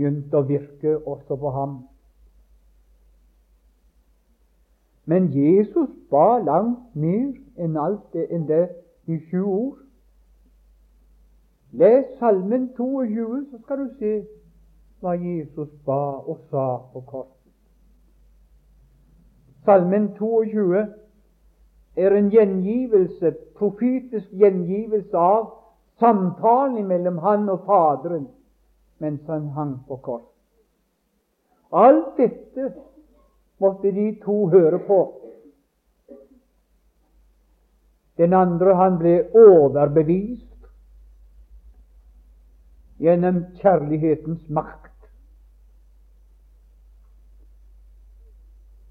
begynte 0.00 0.36
å 0.36 0.46
virke 0.48 0.96
også 1.06 1.36
på 1.36 1.50
ham. 1.52 1.78
Men 5.04 5.28
Jesus 5.34 5.90
ba 6.10 6.38
langt 6.38 6.94
mer 6.94 7.34
enn 7.58 7.76
alt 7.76 8.12
det, 8.14 8.28
enn 8.32 8.46
det 8.48 8.68
de 9.06 9.18
sju 9.28 9.42
ord. 9.44 9.78
Les 11.72 12.06
Salmen 12.18 12.70
22, 12.76 13.44
så 13.50 13.60
skal 13.64 13.84
du 13.84 13.90
se 13.98 14.14
hva 15.00 15.14
Jesus 15.18 15.70
ba 15.86 16.00
og 16.24 16.40
sa 16.50 16.66
på 16.92 17.04
korset. 17.06 17.36
Salmen 19.64 20.12
22 20.16 20.86
er 22.00 22.16
en 22.16 22.30
gjengivelse, 22.32 23.34
profetisk 23.58 24.32
gjengivelse 24.32 25.16
av 25.16 25.50
samtalen 26.00 26.86
mellom 26.88 27.18
han 27.20 27.48
og 27.52 27.66
Faderen 27.66 28.28
mens 29.00 29.26
han 29.26 29.48
hang 29.56 29.74
på 29.88 29.96
kors. 29.96 30.28
Alt 31.72 32.16
dette 32.16 32.72
måtte 33.60 33.92
de 33.92 34.12
to 34.24 34.46
høre 34.52 34.78
på. 34.86 35.00
Den 38.20 38.34
andre 38.36 38.74
han 38.76 38.98
ble 39.00 39.14
overbevist 39.32 40.48
gjennom 43.00 43.44
kjærlighetens 43.62 44.42
makt. 44.52 44.92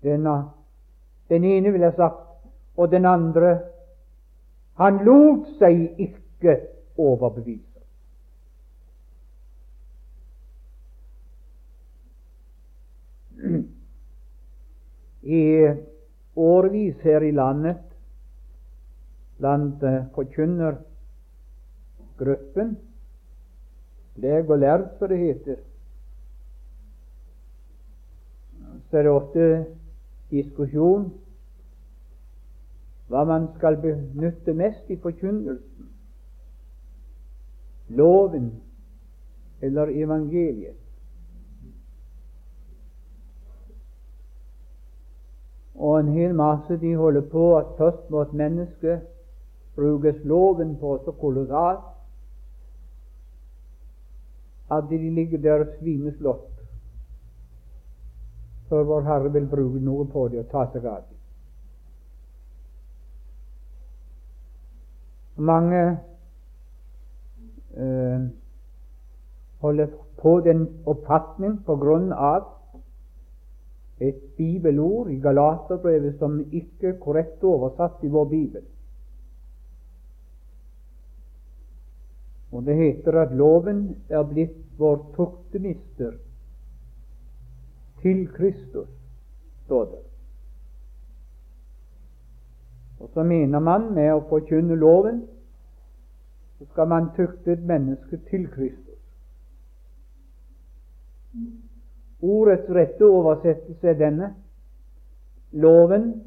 Denne, 0.02 0.38
den 1.30 1.46
ene 1.46 1.72
ville 1.76 1.92
sagt, 1.94 2.26
og 2.78 2.90
den 2.92 3.06
andre 3.06 3.60
han 4.80 5.04
lot 5.06 5.50
seg 5.60 6.00
ikke 6.00 6.56
overbevise. 6.98 7.69
I 15.24 15.68
årevis 16.36 16.96
her 17.04 17.22
i 17.22 17.32
landet, 17.32 17.78
blant 19.40 19.84
forkynnergruppen, 20.16 22.78
leg 24.16 24.50
og 24.50 24.60
lærd, 24.60 24.90
som 25.00 25.08
det 25.12 25.20
heter, 25.20 25.56
så 28.90 28.98
er 28.98 29.04
det 29.04 29.12
ofte 29.12 29.66
diskusjon 30.32 31.12
hva 33.10 33.24
man 33.26 33.48
skal 33.58 33.78
benytte 33.82 34.54
mest 34.54 34.90
i 34.90 34.98
forkynnelsen. 35.02 35.88
Loven 37.90 38.52
eller 39.66 39.90
evangeliet. 39.90 40.78
En 46.00 46.12
hel 46.16 46.34
masse 46.34 46.78
de 46.82 46.96
holder 46.96 47.26
på 47.32 47.46
at 47.58 47.72
først 47.78 48.10
må 48.10 48.22
et 48.22 48.34
menneske 48.34 49.00
brukes 49.76 50.24
loven 50.24 50.78
på 50.80 50.98
så 51.06 51.12
kolossalt 51.12 51.88
at 54.72 54.84
de 54.90 54.98
ligger 54.98 55.42
der 55.42 55.66
og 55.66 55.76
svimeslått 55.80 56.60
før 58.70 58.84
Vår 58.84 59.02
Herre 59.02 59.34
vil 59.34 59.48
bruke 59.50 59.80
noe 59.82 60.06
på 60.06 60.28
dem 60.30 60.44
og 60.44 60.52
ta 60.52 60.68
seg 60.74 60.86
av 60.86 61.00
dem. 61.02 61.16
Mange 65.50 65.82
øh, 67.74 68.28
holder 69.64 69.88
på 70.22 70.40
den 70.46 70.68
oppfatning 70.86 71.58
på 71.66 71.76
grunn 71.82 72.12
av 72.14 72.59
et 74.00 74.20
bibelord 74.38 75.10
i 75.12 75.20
Galaterbrevet 75.20 76.18
som 76.20 76.40
ikke 76.52 76.94
er 76.94 77.00
korrekt 77.04 77.44
oversatt 77.44 78.04
i 78.04 78.12
vår 78.12 78.26
bibel. 78.32 78.64
Og 82.52 82.66
det 82.66 82.76
heter 82.76 83.22
at 83.22 83.36
loven 83.36 83.98
er 84.10 84.24
blitt 84.24 84.58
vår 84.78 85.04
tuktemister 85.16 86.16
til 88.02 88.28
Kristus, 88.34 88.88
står 89.66 89.86
det. 89.86 90.00
Og 93.00 93.10
så 93.14 93.24
mener 93.24 93.60
man 93.60 93.94
med 93.94 94.14
å 94.14 94.24
forkynne 94.32 94.76
loven, 94.76 95.22
så 96.58 96.68
skal 96.72 96.88
man 96.88 97.12
tukte 97.16 97.54
et 97.54 97.64
menneske 97.64 98.20
til 98.32 98.48
Kristus. 98.52 99.00
Ordets 102.22 102.70
rette 102.70 103.06
oversettelse 103.06 103.88
er 103.88 103.94
denne. 103.94 104.34
Loven 105.52 106.24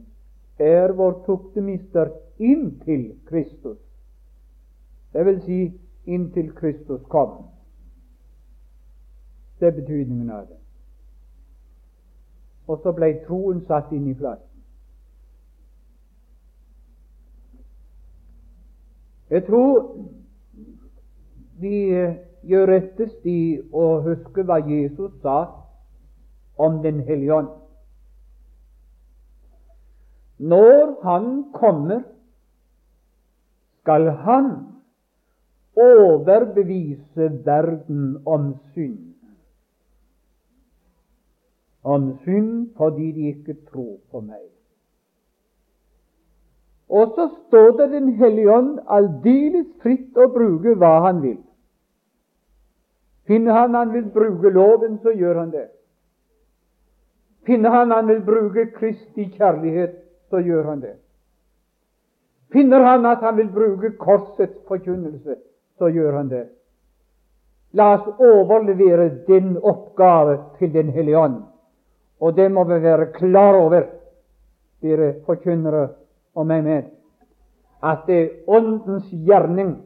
er 0.58 0.92
vår 0.92 1.22
tuktemister 1.26 2.10
inntil 2.38 3.12
Kristus. 3.26 3.78
Det 5.12 5.26
vil 5.26 5.40
si 5.42 5.58
inntil 6.06 6.52
Kristus 6.56 7.02
kom. 7.08 7.44
Det 9.60 9.68
er 9.68 9.76
betydningen 9.76 10.30
av 10.30 10.46
det. 10.48 10.58
Og 12.66 12.80
så 12.82 12.92
ble 12.96 13.12
troen 13.26 13.60
satt 13.68 13.92
inn 13.92 14.08
i 14.10 14.14
plassen. 14.14 14.48
Jeg 19.30 19.44
tror 19.46 19.86
vi 21.60 21.76
gjør 22.42 22.66
rettest 22.68 23.26
i 23.26 23.60
å 23.72 24.00
huske 24.04 24.44
hva 24.44 24.58
Jesus 24.66 25.12
sa 25.22 25.61
om 26.62 26.80
Den 26.82 27.00
hellige 27.06 27.34
ånd. 27.34 27.48
Når 30.38 31.02
Han 31.02 31.26
kommer, 31.54 32.02
skal 33.80 34.10
Han 34.10 34.50
overbevise 35.76 37.30
verden 37.46 38.22
om 38.26 38.54
synd. 38.74 38.98
Om 41.82 42.18
synd 42.24 42.70
fordi 42.76 43.12
de 43.12 43.28
ikke 43.28 43.56
tror 43.70 43.96
på 44.10 44.20
meg. 44.20 44.44
Og 46.92 47.14
så 47.16 47.28
står 47.46 47.70
det 47.78 47.90
Den 47.90 48.12
hellige 48.14 48.52
ånd 48.52 48.78
aldeles 48.86 49.66
fritt 49.82 50.18
å 50.18 50.28
bruke 50.28 50.74
hva 50.76 50.98
han 51.06 51.22
vil. 51.22 51.38
Finner 53.26 53.52
han 53.52 53.74
han 53.74 53.94
vil 53.94 54.10
bruke 54.12 54.50
loven, 54.50 54.98
så 55.02 55.14
gjør 55.16 55.38
han 55.40 55.54
det. 55.54 55.68
Finner 57.46 57.70
han 57.70 57.90
han 57.90 58.06
vil 58.06 58.20
bruke 58.22 58.66
Kristi 58.76 59.28
kjærlighet, 59.36 59.94
så 60.30 60.38
gjør 60.38 60.64
han 60.64 60.80
det. 60.80 60.96
Finner 62.52 62.84
han 62.84 63.06
at 63.06 63.22
han 63.24 63.36
vil 63.36 63.48
bruke 63.52 63.90
korsets 63.98 64.58
forkynnelse, 64.68 65.36
så 65.78 65.88
gjør 65.88 66.16
han 66.16 66.28
det. 66.30 66.46
La 67.72 67.94
oss 67.94 68.08
overlevere 68.20 69.08
den 69.26 69.56
oppgave 69.56 70.38
til 70.58 70.72
Den 70.72 70.88
hellige 70.88 71.18
ånd, 71.18 71.42
Og 72.20 72.36
det 72.36 72.52
må 72.52 72.64
vi 72.64 72.82
være 72.82 73.06
klar 73.12 73.54
over, 73.54 73.82
dere 74.82 75.14
forkynnere 75.26 75.88
og 76.34 76.46
meg 76.46 76.64
med, 76.64 76.82
at 77.82 77.98
det 78.06 78.18
er 78.22 78.28
Åndens 78.46 79.08
gjerning 79.10 79.76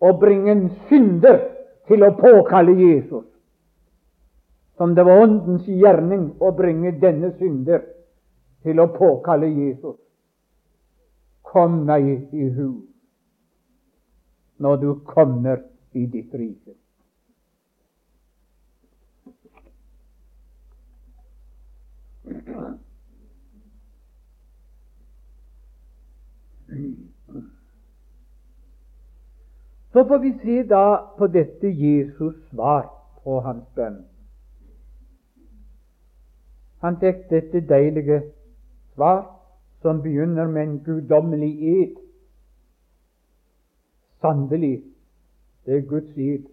å 0.00 0.12
bringe 0.18 0.52
en 0.52 0.68
synder 0.88 1.40
til 1.88 2.04
å 2.06 2.12
påkalle 2.14 2.76
Jesus. 2.78 3.24
Som 4.76 4.94
det 4.94 5.04
var 5.06 5.22
Åndens 5.22 5.66
gjerning 5.68 6.32
å 6.42 6.50
bringe 6.56 6.90
denne 6.98 7.30
synder 7.38 7.84
til 8.66 8.80
å 8.80 8.88
påkalle 8.96 9.46
Jesus. 9.46 9.98
Kom 11.44 11.84
meg 11.86 12.34
i 12.34 12.48
hu 12.56 12.70
når 14.58 14.80
du 14.82 14.88
kommer 15.06 15.62
i 15.92 16.06
ditt 16.10 16.34
rike. 16.34 16.74
Så 29.92 30.04
får 30.04 30.18
vi 30.18 30.32
se 30.42 30.62
da 30.62 31.14
på 31.18 31.26
dette 31.26 31.68
Jesus 31.68 32.34
svar 32.50 32.88
på 33.22 33.38
hans 33.40 33.62
bønn. 33.76 34.00
Han 36.84 36.98
fikk 37.00 37.22
dette 37.30 37.62
deilige 37.64 38.18
svar, 38.94 39.22
som 39.80 40.02
begynner 40.04 40.48
med 40.52 40.62
en 40.62 40.78
guddommelig 40.84 41.52
ed. 41.70 41.94
Sannelig, 44.20 44.82
det 45.64 45.78
er 45.78 45.86
Guds 45.88 46.16
ed. 46.16 46.44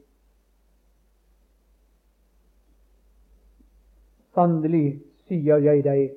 Sannelig 4.36 5.02
sier 5.28 5.60
jeg 5.60 5.84
deg, 5.84 6.16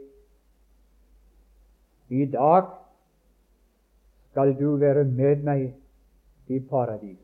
i 2.14 2.27
dag 2.31 2.70
skal 4.31 4.55
du 4.59 4.77
være 4.79 5.05
med 5.11 5.42
meg 5.42 5.66
i 6.55 6.61
paradis. 6.70 7.18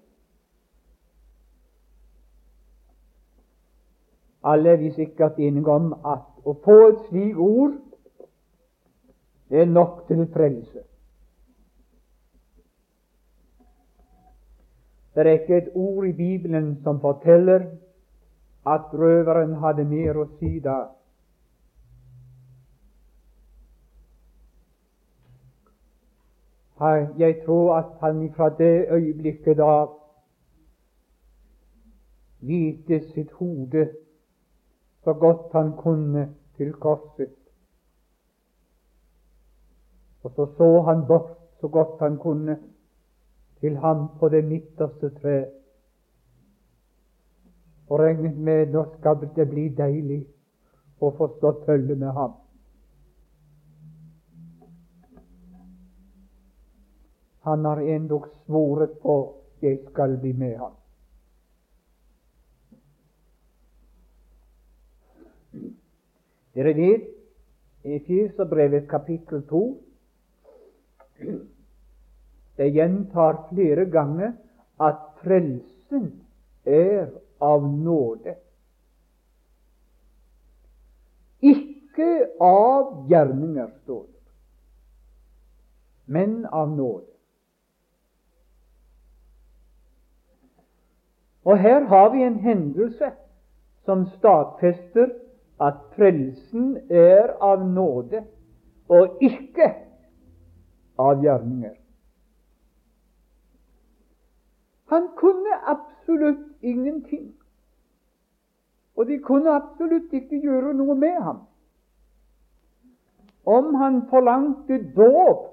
Alle 4.42 4.74
er 4.74 4.82
vi 4.82 4.90
sikkert 4.96 5.38
enige 5.38 5.70
om 5.70 5.92
at 5.92 6.29
å 6.44 6.54
få 6.64 6.76
et 6.88 7.02
slikt 7.08 7.36
ord, 7.36 7.76
det 9.50 9.60
er 9.60 9.66
nok 9.66 10.06
til 10.08 10.26
frelse. 10.32 10.82
Det 15.14 15.26
er 15.26 15.32
ikke 15.40 15.56
et 15.56 15.70
ord 15.74 16.06
i 16.06 16.12
Bibelen 16.12 16.76
som 16.82 17.00
forteller 17.00 17.66
at 18.66 18.92
røveren 18.94 19.54
hadde 19.58 19.84
mer 19.84 20.20
å 20.22 20.26
si 20.38 20.60
da. 20.62 20.78
Jeg 27.18 27.42
tror 27.44 27.74
at 27.76 27.90
han 28.00 28.22
fra 28.36 28.48
det 28.58 28.86
øyeblikket 28.88 29.58
da 29.58 29.86
hvite 32.40 33.00
sitt 33.10 33.32
hode 33.36 33.90
så 35.04 35.12
godt 35.12 35.52
han 35.52 35.76
kunne 35.76 36.34
til 36.56 36.72
korset. 36.72 37.34
Og 40.22 40.32
så 40.36 40.46
så 40.56 40.82
han 40.82 41.06
bort 41.06 41.38
så 41.60 41.68
godt 41.68 42.00
han 42.00 42.18
kunne 42.18 42.58
til 43.60 43.76
ham 43.76 44.08
på 44.18 44.28
det 44.28 44.44
midterste 44.44 45.10
tre. 45.10 45.46
Og 47.88 47.98
regnet 47.98 48.36
med 48.36 48.72
nå 48.72 48.84
skal 48.98 49.16
det 49.36 49.48
bli 49.50 49.68
deilig 49.68 50.20
å 51.00 51.10
få 51.16 51.28
stå 51.36 51.52
følge 51.66 51.96
med 51.96 52.12
ham. 52.16 52.36
Han 57.48 57.64
har 57.64 57.80
endog 57.80 58.28
svoret 58.44 58.98
på 59.02 59.16
jeg 59.62 59.80
skal 59.88 60.18
bli 60.20 60.32
med 60.32 60.56
ham. 60.56 60.79
Dere 66.54 66.74
vet 66.76 67.08
i 67.84 67.94
Efeserbrevet 67.96 68.88
kapittel 68.90 69.42
2 69.48 69.62
det 72.56 72.68
gjentar 72.68 73.48
flere 73.48 73.84
ganger 73.84 74.32
at 74.80 74.98
frelsen 75.22 76.10
er 76.64 77.06
av 77.40 77.64
nåde. 77.64 78.34
Ikke 81.40 82.10
av 82.40 83.06
gjerninger, 83.08 83.70
står 83.84 84.02
det, 84.02 84.32
men 86.04 86.44
av 86.46 86.68
nåde. 86.68 87.06
Og 91.48 91.58
her 91.58 91.88
har 91.88 92.10
vi 92.12 92.22
en 92.22 92.38
hendelse 92.44 93.12
som 93.88 94.04
stadfester 94.18 95.08
at 95.60 95.74
frelsen 95.96 96.78
er 96.90 97.34
av 97.40 97.66
nåde 97.68 98.24
og 98.88 99.20
ikke 99.22 99.68
av 100.98 101.20
gjerninger. 101.24 101.76
Han 104.90 105.08
kunne 105.16 105.58
absolutt 105.70 106.48
ingenting, 106.62 107.28
og 108.96 109.06
de 109.06 109.20
kunne 109.22 109.52
absolutt 109.54 110.12
ikke 110.12 110.40
gjøre 110.42 110.74
noe 110.74 110.96
med 110.98 111.20
ham. 111.22 111.44
Om 113.46 113.74
han 113.74 114.02
forlangte 114.10 114.80
dåp, 114.96 115.46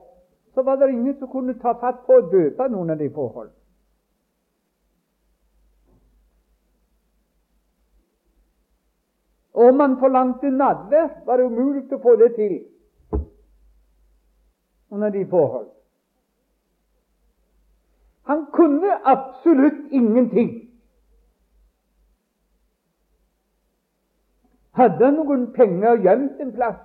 så 0.54 0.63
var 0.63 0.76
det 0.76 0.89
ingen 0.89 1.20
som 1.20 1.30
kunne 1.30 1.54
ta 1.62 1.76
fatt 1.78 2.02
på 2.08 2.17
å 2.17 2.26
døpe 2.32 2.65
noen 2.74 2.89
av 2.89 2.98
de 2.98 3.12
forhold. 3.13 3.52
Og 9.57 9.57
om 9.69 9.80
han 9.80 9.97
forlangte 9.99 10.51
nadvær, 10.51 11.10
var 11.25 11.38
det 11.38 11.45
umulig 11.45 11.88
å 11.93 11.99
få 12.03 12.15
det 12.19 12.34
til 12.36 12.60
under 14.91 15.12
de 15.12 15.25
forhold. 15.27 15.67
Han 18.27 18.45
kunne 18.56 18.97
absolutt 19.03 19.91
ingenting. 19.91 20.51
Hadde 24.77 25.06
han 25.06 25.19
noen 25.19 25.47
penger 25.56 25.99
gjemt 26.06 26.39
en 26.43 26.51
plass? 26.56 26.82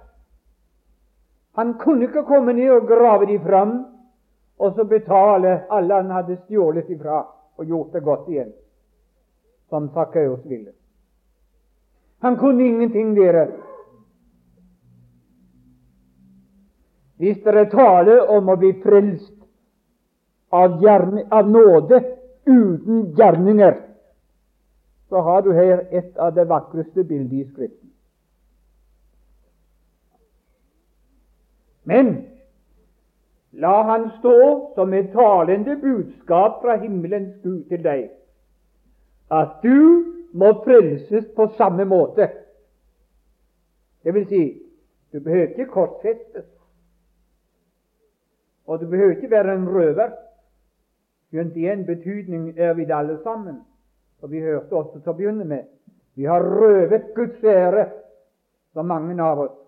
Han 1.59 1.75
kunne 1.79 2.09
ikke 2.09 2.25
komme 2.27 2.55
ned 2.57 2.71
og 2.73 2.87
grave 2.89 3.29
de 3.29 3.39
fram 3.43 3.75
og 4.63 4.75
så 4.77 4.85
betale 4.85 5.65
alle 5.71 5.95
han 5.95 6.11
hadde 6.11 6.37
stjålet 6.45 6.91
ifra, 6.91 7.25
og 7.57 7.67
gjort 7.67 7.93
det 7.93 8.03
godt 8.03 8.29
igjen, 8.31 8.53
som 9.69 9.89
Sakkeus 9.95 10.45
ville. 10.47 10.71
Han 12.23 12.37
kunne 12.37 12.67
ingenting, 12.67 13.17
dere. 13.17 13.49
Hvis 17.19 17.41
dere 17.43 17.65
taler 17.71 18.29
om 18.31 18.51
å 18.51 18.57
bli 18.59 18.71
frelst 18.83 19.35
av, 20.55 20.79
gjerne, 20.83 21.25
av 21.35 21.51
nåde 21.51 21.99
uten 22.47 23.09
gjerninger, 23.19 23.75
så 25.11 25.23
har 25.27 25.43
du 25.43 25.51
her 25.53 25.83
et 25.91 26.17
av 26.17 26.35
det 26.35 26.47
vakreste 26.51 27.03
bildet 27.05 27.41
i 27.41 27.49
Skriften. 27.51 27.91
Men 31.91 32.15
la 33.53 33.75
han 33.91 34.09
stå 34.21 34.39
som 34.79 34.95
et 34.95 35.11
talende 35.13 35.75
budskap 35.83 36.63
fra 36.63 36.79
himmelens 36.79 37.35
Gud 37.43 37.67
til 37.69 37.83
deg, 37.83 38.11
at 39.31 39.59
du 39.67 40.22
må 40.33 40.53
frelses 40.65 41.29
på 41.37 41.47
samme 41.57 41.85
måte. 41.85 42.29
Det 44.03 44.15
vil 44.15 44.27
si, 44.27 44.43
du 45.13 45.21
behøver 45.21 45.53
ikke 45.53 45.71
korsfestes, 45.73 46.49
og 48.67 48.81
du 48.81 48.89
behøver 48.89 49.17
ikke 49.17 49.31
være 49.31 49.55
en 49.55 49.69
røver. 49.69 50.15
Skjønt 51.29 51.57
i 51.57 51.69
en 51.69 51.87
betydning 51.87 52.59
er 52.59 52.75
vi 52.75 52.85
det 52.85 52.95
alle 52.97 53.19
sammen. 53.23 53.63
Og 54.23 54.31
vi 54.31 54.41
hørte 54.41 54.77
også 54.77 55.01
til 55.01 55.11
å 55.13 55.17
begynne 55.17 55.45
med 55.49 55.65
vi 56.15 56.25
har 56.25 56.45
røvet 56.45 57.15
Guds 57.15 57.45
ære, 57.45 57.87
så 58.73 58.83
mange 58.83 59.23
av 59.23 59.39
oss. 59.41 59.59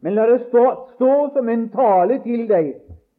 Men 0.00 0.14
la 0.14 0.26
det 0.28 0.42
stå, 0.48 0.64
stå 0.94 1.14
som 1.32 1.48
en 1.48 1.64
tale 1.72 2.20
til 2.22 2.44
deg 2.48 2.74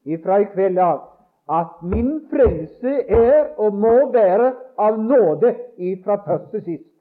ifra 0.05 0.39
i 0.39 0.47
kveld 0.53 0.77
av 0.79 1.01
at 1.49 1.81
min 1.81 2.11
frelse 2.29 2.93
er 3.09 3.53
og 3.57 3.73
må 3.73 4.11
være 4.13 4.51
av 4.77 4.99
nåde 5.01 5.55
ifra 5.77 6.19
først 6.25 6.51
til 6.51 6.63
sist. 6.67 6.91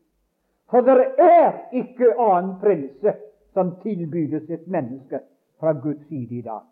For 0.70 0.84
det 0.84 0.96
er 1.24 1.52
ikke 1.72 2.14
annen 2.16 2.56
frelse 2.60 3.14
som 3.56 3.74
tilbydes 3.82 4.50
et 4.50 4.66
menneske 4.68 5.20
fra 5.60 5.72
Guds 5.72 6.08
side 6.08 6.38
i 6.38 6.42
dag. 6.42 6.64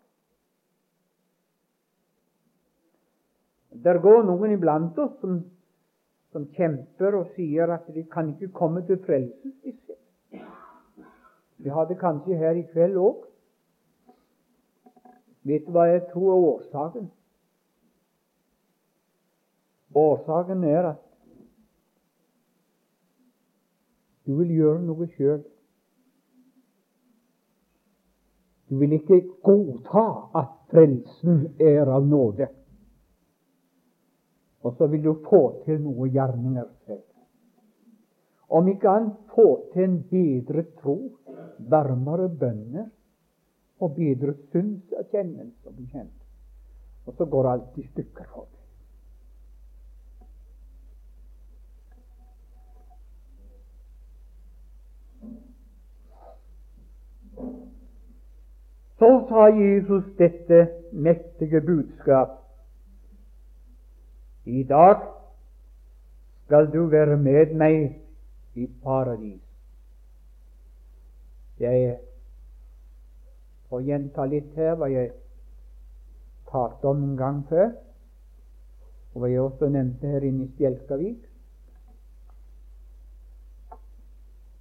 Der 3.83 4.01
går 4.01 4.23
noen 4.25 4.57
iblant 4.57 4.97
oss 4.97 5.13
som 5.21 5.41
som 6.37 6.45
kjemper 6.53 7.15
og 7.17 7.31
sier 7.35 7.71
at 7.73 7.87
de 7.93 8.03
kan 8.11 8.33
ikke 8.33 8.51
komme 8.53 8.83
til 8.85 8.99
frelse. 9.05 9.51
Vi 11.57 11.69
har 11.73 11.87
det 11.89 11.97
kanskje 11.97 12.37
her 12.37 12.59
i 12.59 12.65
kveld 12.73 12.99
òg. 13.01 13.23
Vet 15.47 15.65
du 15.65 15.71
hva 15.73 15.87
jeg 15.87 16.03
tror 16.11 16.33
er 16.33 16.47
årsaken? 16.51 17.07
Årsaken 19.97 20.63
er 20.67 20.91
at 20.93 21.03
du 24.27 24.35
vil 24.41 24.51
gjøre 24.51 24.81
noe 24.83 25.07
sjøl. 25.15 25.39
Du 28.67 28.75
vil 28.81 28.97
ikke 28.97 29.21
godta 29.47 30.03
at 30.35 30.49
frelsen 30.71 31.45
er 31.63 31.87
av 31.87 32.03
nåde. 32.03 32.49
Og 34.67 34.75
så 34.75 34.89
vil 34.91 35.05
du 35.05 35.13
få 35.29 35.41
til 35.63 35.79
noe 35.85 36.09
gjerninger 36.11 36.67
selv. 36.83 37.05
Om 38.51 38.67
ikke 38.67 38.91
annet 38.91 39.31
få 39.31 39.47
til 39.71 39.87
en 39.87 39.97
bedre 40.11 40.65
tro, 40.81 40.97
varmere 41.71 42.27
bønner 42.27 42.89
og 43.79 43.95
bedre 43.95 44.35
synserkjennelse 44.51 45.67
og 45.67 45.75
bekjennelse. 45.79 46.27
Og 47.07 47.15
så 47.15 47.25
går 47.31 47.51
alt 47.53 47.79
i 47.79 47.87
stykker 47.87 48.27
for 48.33 48.47
deg. 48.51 48.56
Så 58.97 59.27
sa 59.29 59.47
Jesus 59.53 60.03
dette 60.17 60.67
mektige 60.91 61.61
budskap. 61.61 62.29
I 64.45 64.63
dag 64.63 64.95
skal 66.45 66.71
du 66.73 66.85
være 66.85 67.17
med 67.17 67.53
meg 67.53 67.77
i 68.55 68.65
paradis. 68.83 69.43
Jeg 71.59 71.97
får 73.69 73.85
gjenta 73.85 74.25
litt 74.31 74.57
her 74.57 74.77
hva 74.79 74.89
jeg 74.89 75.11
talte 76.49 76.89
om 76.89 77.03
en 77.03 77.15
gang 77.19 77.41
før, 77.49 77.71
og 79.13 79.21
hva 79.21 79.29
jeg 79.29 79.41
også 79.45 79.69
nevnte 79.69 80.09
her 80.09 80.25
inne 80.25 80.47
i 80.47 80.51
Spjelkavik, 80.55 81.21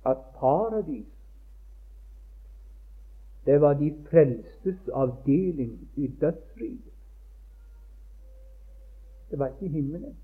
at 0.07 0.25
paradis 0.41 1.16
det 3.47 3.61
var 3.61 3.75
de 3.75 3.95
frelstes 4.11 4.89
avdeling 4.93 5.89
i 5.97 6.07
dødsriket. 6.07 6.93
Det 9.31 9.39
var 9.39 9.47
ikke 9.47 9.69
himmelen. 9.69 10.17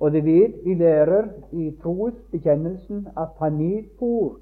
Og 0.00 0.12
det 0.12 0.24
vet 0.24 0.64
vi 0.64 0.74
lærer 0.74 1.28
i 1.52 1.70
trosbekjennelsen 1.82 3.08
at 3.16 3.28
han 3.38 3.52
nedfor 3.52 4.38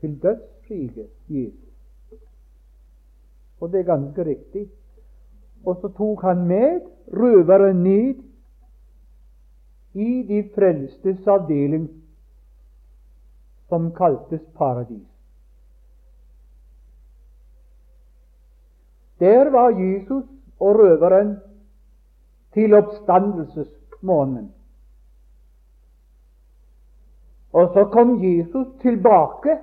til 0.00 0.22
dødsriket 0.22 1.08
Jesus. 1.28 1.70
Og 3.60 3.72
det 3.72 3.80
er 3.80 3.84
ganske 3.84 4.24
riktig. 4.24 4.68
Og 5.64 5.76
så 5.80 5.88
tok 5.88 6.22
han 6.22 6.46
med 6.46 6.80
røveren 7.12 7.82
ned 7.82 8.14
i 9.94 10.22
de 10.28 10.48
frelstes 10.54 11.26
avdeling 11.26 11.99
som 13.70 13.92
kaltes 13.94 14.42
paradis. 14.58 15.06
Der 19.20 19.50
var 19.50 19.70
Jesus 19.70 20.24
og 20.60 20.78
røveren 20.78 21.36
til 22.52 22.74
oppstandelsesmånen. 22.74 24.52
Og 27.52 27.70
så 27.74 27.84
kom 27.92 28.24
Jesus 28.24 28.66
tilbake 28.82 29.58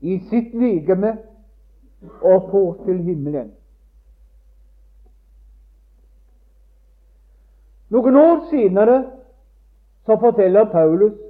i 0.00 0.18
sitt 0.30 0.54
legeme 0.54 1.18
og 2.20 2.50
på 2.50 2.62
til 2.84 3.02
himmelen. 3.02 3.52
Noen 7.94 8.16
år 8.16 8.40
senere 8.50 8.96
så 10.06 10.16
forteller 10.20 10.70
Paulus 10.72 11.23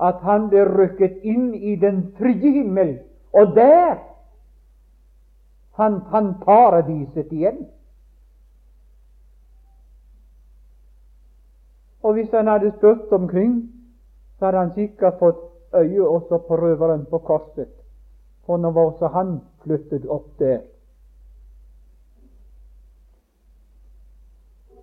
at 0.00 0.22
han 0.24 0.48
ble 0.48 0.64
rykket 0.64 1.20
inn 1.22 1.52
i 1.54 1.76
den 1.76 2.02
frie 2.18 2.52
himmel, 2.60 2.98
og 3.32 3.54
der 3.56 3.98
fant 5.76 6.08
han 6.08 6.34
paradiset 6.44 7.32
igjen. 7.32 7.66
Og 12.02 12.12
hvis 12.16 12.30
han 12.32 12.48
hadde 12.48 12.72
spurt 12.78 13.12
omkring, 13.12 13.72
så 14.38 14.44
hadde 14.44 14.58
han 14.58 14.74
sikkert 14.74 15.18
fått 15.18 15.40
øye 15.74 16.08
også 16.08 16.38
på 16.48 16.56
røveren 16.56 17.06
på 17.10 17.18
korset, 17.18 17.68
for 18.46 18.56
nå 18.56 18.70
var 18.70 18.92
også 18.92 19.08
han 19.08 19.40
flyttet 19.62 20.06
opp 20.08 20.38
der. 20.38 20.60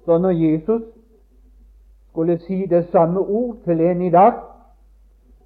Så 0.06 0.18
når 0.18 0.30
Jesus 0.30 0.82
skulle 2.12 2.40
si 2.40 2.66
det 2.66 2.86
samme 2.92 3.20
ord 3.20 3.58
til 3.66 3.82
en 3.82 4.02
i 4.02 4.10
dag 4.10 4.34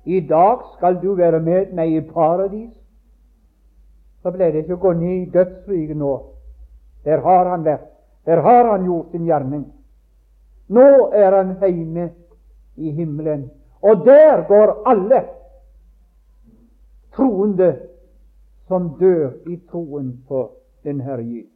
i 0.04 0.20
dag 0.20 0.60
skal 0.78 1.02
du 1.02 1.14
være 1.16 1.40
med 1.40 1.74
meg 1.74 1.94
i 1.94 2.02
paradis. 2.02 2.72
Så 4.22 4.32
ble 4.32 4.52
det 4.54 4.64
ikke 4.64 4.78
å 4.78 4.82
gå 4.82 4.94
ned 4.98 5.18
i 5.18 5.30
dødsriket 5.34 5.98
nå. 5.98 6.14
Der 7.06 7.22
har 7.26 7.50
han 7.50 7.66
vært. 7.66 7.88
Der 8.26 8.42
har 8.46 8.70
han 8.72 8.86
gjort 8.86 9.12
sin 9.12 9.26
gjerning. 9.26 9.66
Nå 10.70 11.10
er 11.14 11.38
han 11.38 11.56
hjemme 11.62 12.10
i 12.78 12.92
himmelen. 12.92 13.50
Og 13.82 14.06
der 14.06 14.46
går 14.48 14.76
alle 14.86 15.24
troende 17.16 17.72
som 18.68 18.94
dør 19.00 19.34
i 19.50 19.58
troen 19.72 20.14
på 20.28 20.52
den 20.86 21.02
Herre 21.02 21.26
Jesus. 21.26 21.50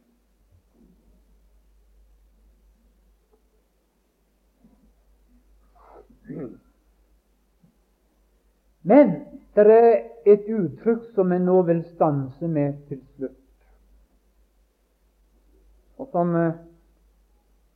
Men 8.86 9.08
det 9.54 9.66
er 9.66 9.94
et 10.30 10.44
uttrykk 10.46 11.08
som 11.14 11.32
jeg 11.34 11.42
nå 11.42 11.56
vil 11.66 11.80
stanse 11.88 12.48
med 12.48 12.76
til 12.86 13.00
slutt, 13.16 13.64
og 15.98 16.10
som 16.12 16.34
eh, 16.38 16.60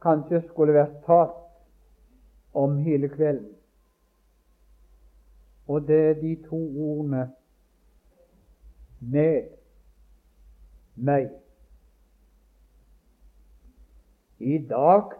kanskje 0.04 0.42
skulle 0.44 0.76
vært 0.76 1.00
talt 1.06 1.40
om 2.54 2.76
hele 2.84 3.10
kvelden. 3.10 3.48
Og 5.66 5.82
det 5.88 5.98
er 6.10 6.14
de 6.20 6.36
to 6.46 6.60
ordene 6.84 7.24
med 9.00 9.50
meg. 10.94 11.26
I 14.38 14.62
dag 14.70 15.18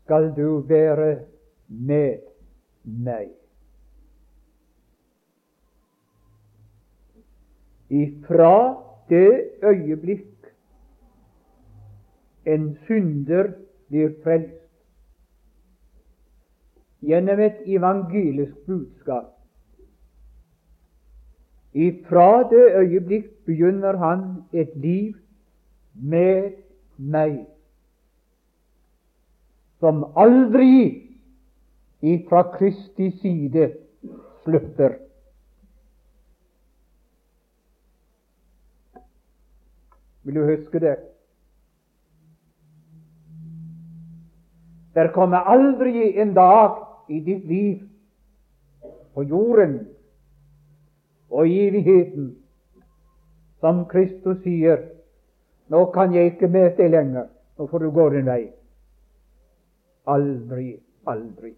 skal 0.00 0.32
du 0.36 0.64
være 0.68 1.12
med 1.68 2.24
meg. 2.84 3.41
Ifra 7.92 8.56
det 9.08 9.50
øyeblikk 9.62 10.28
en 12.46 12.72
synder 12.86 13.52
blir 13.88 14.14
frelst 14.24 14.58
gjennom 17.02 17.40
et 17.40 17.60
evangelisk 17.66 18.56
budskap. 18.66 19.28
Ifra 21.74 22.48
det 22.50 22.64
øyeblikk 22.80 23.30
begynner 23.46 23.96
han 23.96 24.44
et 24.52 24.72
liv 24.76 25.14
med 25.94 26.52
meg, 26.98 27.46
som 29.80 30.04
aldri 30.16 31.08
ifra 32.02 32.42
Kristi 32.56 33.10
side 33.20 33.72
slutter. 34.44 34.98
Vil 40.22 40.34
du 40.34 40.44
huske 40.46 40.78
det? 40.78 40.96
Der 44.94 45.12
kommer 45.12 45.36
aldri 45.36 46.20
en 46.20 46.34
dag 46.34 46.76
i 47.08 47.20
ditt 47.20 47.44
liv 47.48 47.82
på 49.14 49.22
jorden 49.22 49.88
og 51.30 51.48
i 51.48 51.60
evigheten 51.68 52.34
som 53.60 53.84
Kristus 53.88 54.42
sier 54.44 54.82
nå 55.72 55.86
kan 55.94 56.12
jeg 56.14 56.34
ikke 56.34 56.50
med 56.52 56.74
deg 56.76 56.90
lenger, 56.92 57.28
nå 57.56 57.66
får 57.70 57.78
du 57.78 57.90
gå 57.90 58.08
din 58.12 58.26
vei. 58.28 58.42
Aldri, 60.12 60.74
aldri. 61.08 61.54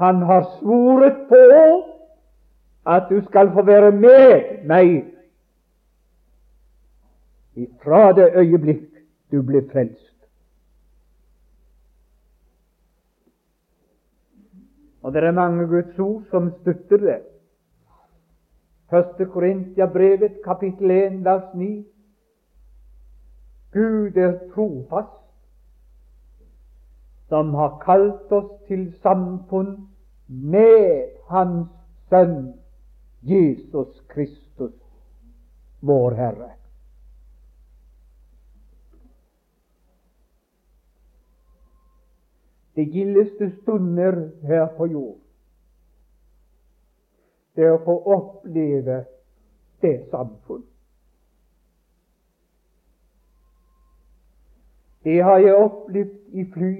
Han 0.00 0.22
har 0.26 0.48
svoret 0.58 1.20
på 1.28 1.42
at 2.90 3.06
du 3.10 3.20
skal 3.28 3.52
få 3.54 3.62
være 3.62 3.92
med 3.92 4.64
meg 4.66 5.04
ifra 7.56 8.12
det 8.12 8.32
øyeblikk 8.36 8.90
du 9.32 9.42
blir 9.42 9.68
frelst. 9.72 10.14
Og 15.02 15.12
det 15.12 15.24
er 15.24 15.32
mange 15.32 15.66
Guds 15.66 15.98
ord 15.98 16.22
som 16.30 16.52
støtter 16.60 16.96
det. 16.96 17.22
Første 18.90 19.26
Korintiabrevet, 19.26 20.32
kapittel 20.44 20.90
1, 20.90 21.24
vers 21.24 21.54
9. 21.54 21.86
Gud 23.72 24.16
er 24.16 24.38
trofast, 24.54 25.20
som 27.28 27.54
har 27.54 27.78
kalt 27.84 28.32
oss 28.32 28.50
til 28.68 28.92
samfunn 29.02 29.88
med 30.28 31.08
Hans 31.28 31.68
Sønn 32.08 32.54
Jesus 33.22 34.00
Kristus, 34.08 34.76
vår 35.80 36.14
Herre. 36.14 36.63
De 42.74 42.84
gildeste 42.84 43.50
stunder 43.62 44.30
her 44.42 44.66
på 44.76 44.86
jord. 44.86 45.18
Det 47.54 47.70
å 47.70 47.82
få 47.84 47.94
oppleve 48.16 49.04
det 49.82 49.94
samfunn. 50.10 50.64
Det 55.04 55.20
har 55.20 55.38
jeg 55.38 55.54
opplevd 55.60 56.34
i 56.34 56.44
fly, 56.50 56.74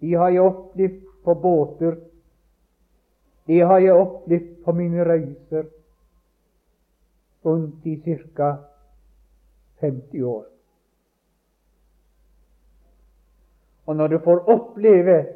det 0.00 0.14
har 0.16 0.32
jeg 0.32 0.42
opplevd 0.48 1.02
på 1.24 1.34
båter, 1.42 1.98
det 3.46 3.60
har 3.60 3.78
jeg 3.84 3.94
opplevd 3.94 4.52
på 4.64 4.74
mine 4.74 5.04
reiser 5.04 5.68
rundt 7.44 7.86
i 7.86 7.96
ca. 8.34 8.56
50 9.80 10.22
år. 10.22 10.55
Og 13.86 13.96
når 13.96 14.06
du 14.06 14.18
får 14.18 14.48
oppleve 14.50 15.26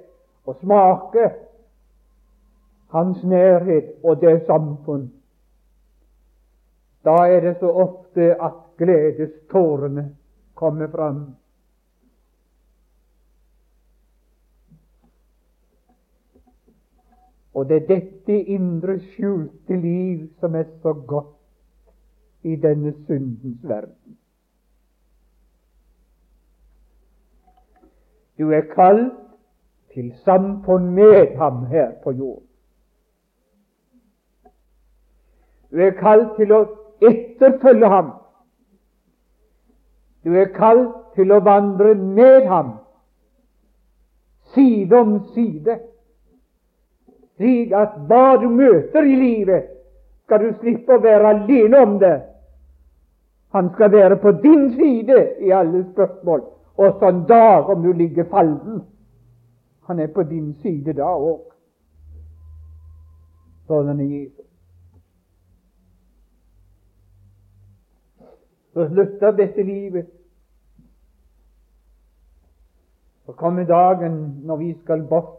og 0.47 0.57
smake 0.61 1.31
hans 2.91 3.25
nærhet 3.25 3.93
og 4.05 4.21
det 4.21 4.43
samfunn, 4.47 5.13
da 7.05 7.11
er 7.11 7.41
det 7.41 7.57
så 7.61 7.71
ofte 7.71 8.35
at 8.43 8.53
gledestårene 8.79 10.17
kommer 10.55 10.87
fram. 10.87 11.21
Og 17.55 17.69
det 17.69 17.77
er 17.77 17.87
dette 17.87 18.43
indre, 18.43 18.99
skjulte 19.01 19.77
liv 19.77 20.29
som 20.41 20.55
er 20.55 20.65
så 20.83 20.93
godt 20.93 21.37
i 22.43 22.57
denne 22.57 22.93
syndens 23.05 23.69
verden. 23.69 24.20
Du 28.41 28.51
er 28.51 28.61
kalt 28.61 29.13
til 29.93 30.13
samfunn 30.25 30.95
med 30.95 31.37
ham 31.37 31.67
her 31.67 31.91
på 32.05 32.11
jord. 32.11 32.43
Du 35.71 35.77
er 35.77 35.91
kalt 35.99 36.39
til 36.39 36.55
å 36.57 36.61
etterfølge 37.05 37.91
ham. 37.93 38.09
Du 40.25 40.33
er 40.41 40.49
kalt 40.55 40.95
til 41.19 41.33
å 41.37 41.41
vandre 41.45 41.93
med 41.95 42.47
ham, 42.49 42.71
side 44.55 44.97
om 44.97 45.19
side, 45.35 45.77
slik 47.37 47.75
at 47.77 47.99
hva 48.09 48.39
du 48.41 48.49
møter 48.49 49.05
i 49.05 49.19
livet, 49.21 49.69
skal 50.25 50.47
du 50.47 50.57
slippe 50.63 50.97
å 50.97 51.05
være 51.05 51.35
alene 51.35 51.85
om 51.85 51.99
det. 52.01 52.17
Han 53.53 53.69
skal 53.75 53.93
være 53.93 54.17
på 54.25 54.33
din 54.41 54.71
side 54.79 55.21
i 55.45 55.53
alle 55.53 55.85
spørsmål 55.93 56.43
også 56.77 57.09
en 57.09 57.25
dag 57.29 57.69
om 57.69 57.83
du 57.83 57.93
ligger 57.93 58.25
falden. 58.31 58.83
Han 59.87 59.99
er 59.99 60.07
på 60.07 60.23
din 60.23 60.55
side 60.63 60.93
da 60.93 61.09
òg. 61.17 61.51
Sånn 63.67 64.01
er 64.01 64.07
Jesus. 64.07 64.47
Så 68.73 68.87
slutter 68.89 69.37
dette 69.37 69.63
livet. 69.63 70.11
Så 73.27 73.33
kommer 73.33 73.67
dagen 73.67 74.19
når 74.47 74.57
vi 74.57 74.73
skal 74.83 75.03
bort. 75.07 75.37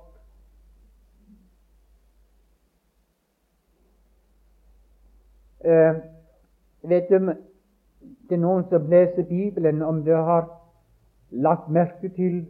Eh, 5.65 5.95
vet 6.81 7.09
du, 7.09 7.33
det 8.29 8.35
er 8.35 8.41
noen 8.41 8.63
som 8.69 8.87
leser 8.89 9.27
Bibelen, 9.29 9.81
om 9.81 10.03
det 10.03 10.15
har 10.15 10.47
lagt 11.31 11.69
merke 11.69 12.09
til 12.09 12.43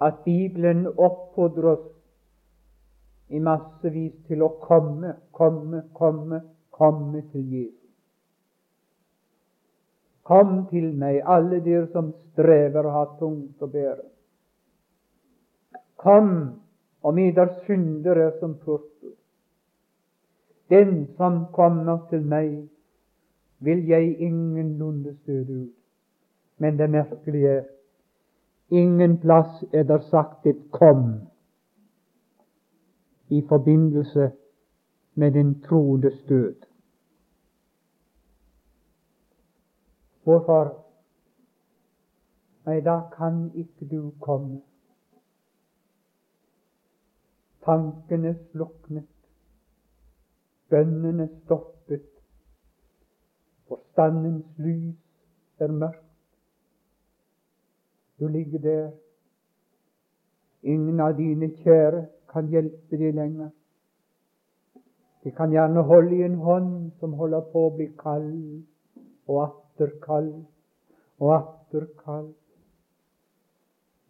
at 0.00 0.14
Bibelen 0.24 0.86
oppfordrer 0.86 1.72
oss 1.72 1.88
i 3.30 3.38
massevis 3.38 4.14
til 4.26 4.42
å 4.42 4.48
komme, 4.62 5.12
komme, 5.36 5.82
komme, 5.94 6.40
komme 6.70 7.22
til 7.32 7.44
Jesus. 7.52 7.76
Kom 10.26 10.66
til 10.70 10.92
meg, 10.94 11.20
alle 11.26 11.60
dere 11.64 11.86
som 11.92 12.12
strever 12.32 12.86
og 12.86 12.96
har 12.96 13.12
tungt 13.18 13.62
å 13.62 13.68
bære. 13.70 14.06
Kom, 16.00 16.30
om 17.02 17.18
eder 17.18 17.50
synder 17.66 18.18
er 18.28 18.36
som 18.40 18.54
purpur. 18.56 19.16
Den 20.70 21.08
som 21.18 21.42
kommer 21.52 22.06
til 22.10 22.22
meg, 22.24 22.54
vil 23.60 23.82
jeg 23.88 24.14
ingenlunde 24.22 25.16
støte 25.18 25.64
ut. 25.66 25.79
Men 26.60 26.78
det 26.78 26.90
merkelige 26.90 27.48
er 27.48 27.64
ingen 28.68 29.18
plass 29.18 29.64
er 29.72 29.82
der 29.82 29.98
sagt 29.98 30.46
et 30.46 30.62
'kom' 30.72 31.26
i 33.28 33.42
forbindelse 33.48 34.32
med 35.14 35.32
den 35.32 35.62
troendes 35.62 36.22
død. 36.28 36.54
Hvorfor? 40.22 40.86
Nei, 42.64 42.80
da 42.80 43.00
kan 43.16 43.50
ikke 43.54 43.88
du 43.90 44.12
komme. 44.20 44.62
Tankene 47.64 48.38
sluknet, 48.50 49.08
bønnene 50.68 51.28
stoppet, 51.44 52.06
forstandens 53.68 54.46
lys 54.56 54.96
er 55.58 55.72
mørkt. 55.72 56.09
Du 58.20 58.28
ligger 58.28 58.58
der. 58.58 58.90
Ingen 60.62 61.00
av 61.00 61.16
dine 61.16 61.48
kjære 61.62 62.04
kan 62.28 62.48
hjelpe 62.52 62.98
deg 63.00 63.14
lenger. 63.16 63.48
De 65.24 65.30
kan 65.30 65.52
gjerne 65.52 65.82
holde 65.88 66.16
i 66.16 66.22
en 66.22 66.36
hånd 66.44 66.74
som 67.00 67.16
holder 67.16 67.46
på 67.52 67.64
å 67.68 67.72
bli 67.76 67.86
kald, 68.00 68.60
og 69.28 69.40
atter 69.46 69.92
kald, 70.04 70.34
og 71.20 71.32
atter 71.34 71.86
kald, 72.04 72.32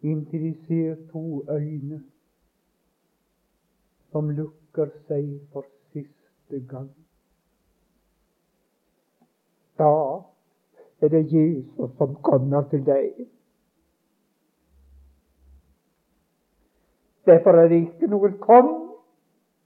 inntil 0.03 0.47
de 0.47 0.53
ser 0.67 0.95
to 1.11 1.43
øyne 1.49 2.01
som 4.11 4.31
lukker 4.35 4.91
seg 5.07 5.27
for 5.51 5.67
siste 5.91 6.59
gang. 6.67 6.89
Da 9.79 9.91
er 11.01 11.07
det 11.15 11.27
Jesus 11.31 11.95
som 11.97 12.15
kommer 12.23 12.67
til 12.71 12.83
deg. 12.85 13.27
Derfor 17.31 17.51
er 17.51 17.67
det 17.71 17.77
ikke 17.85 18.07
noe 18.11 18.31
kom 18.43 18.71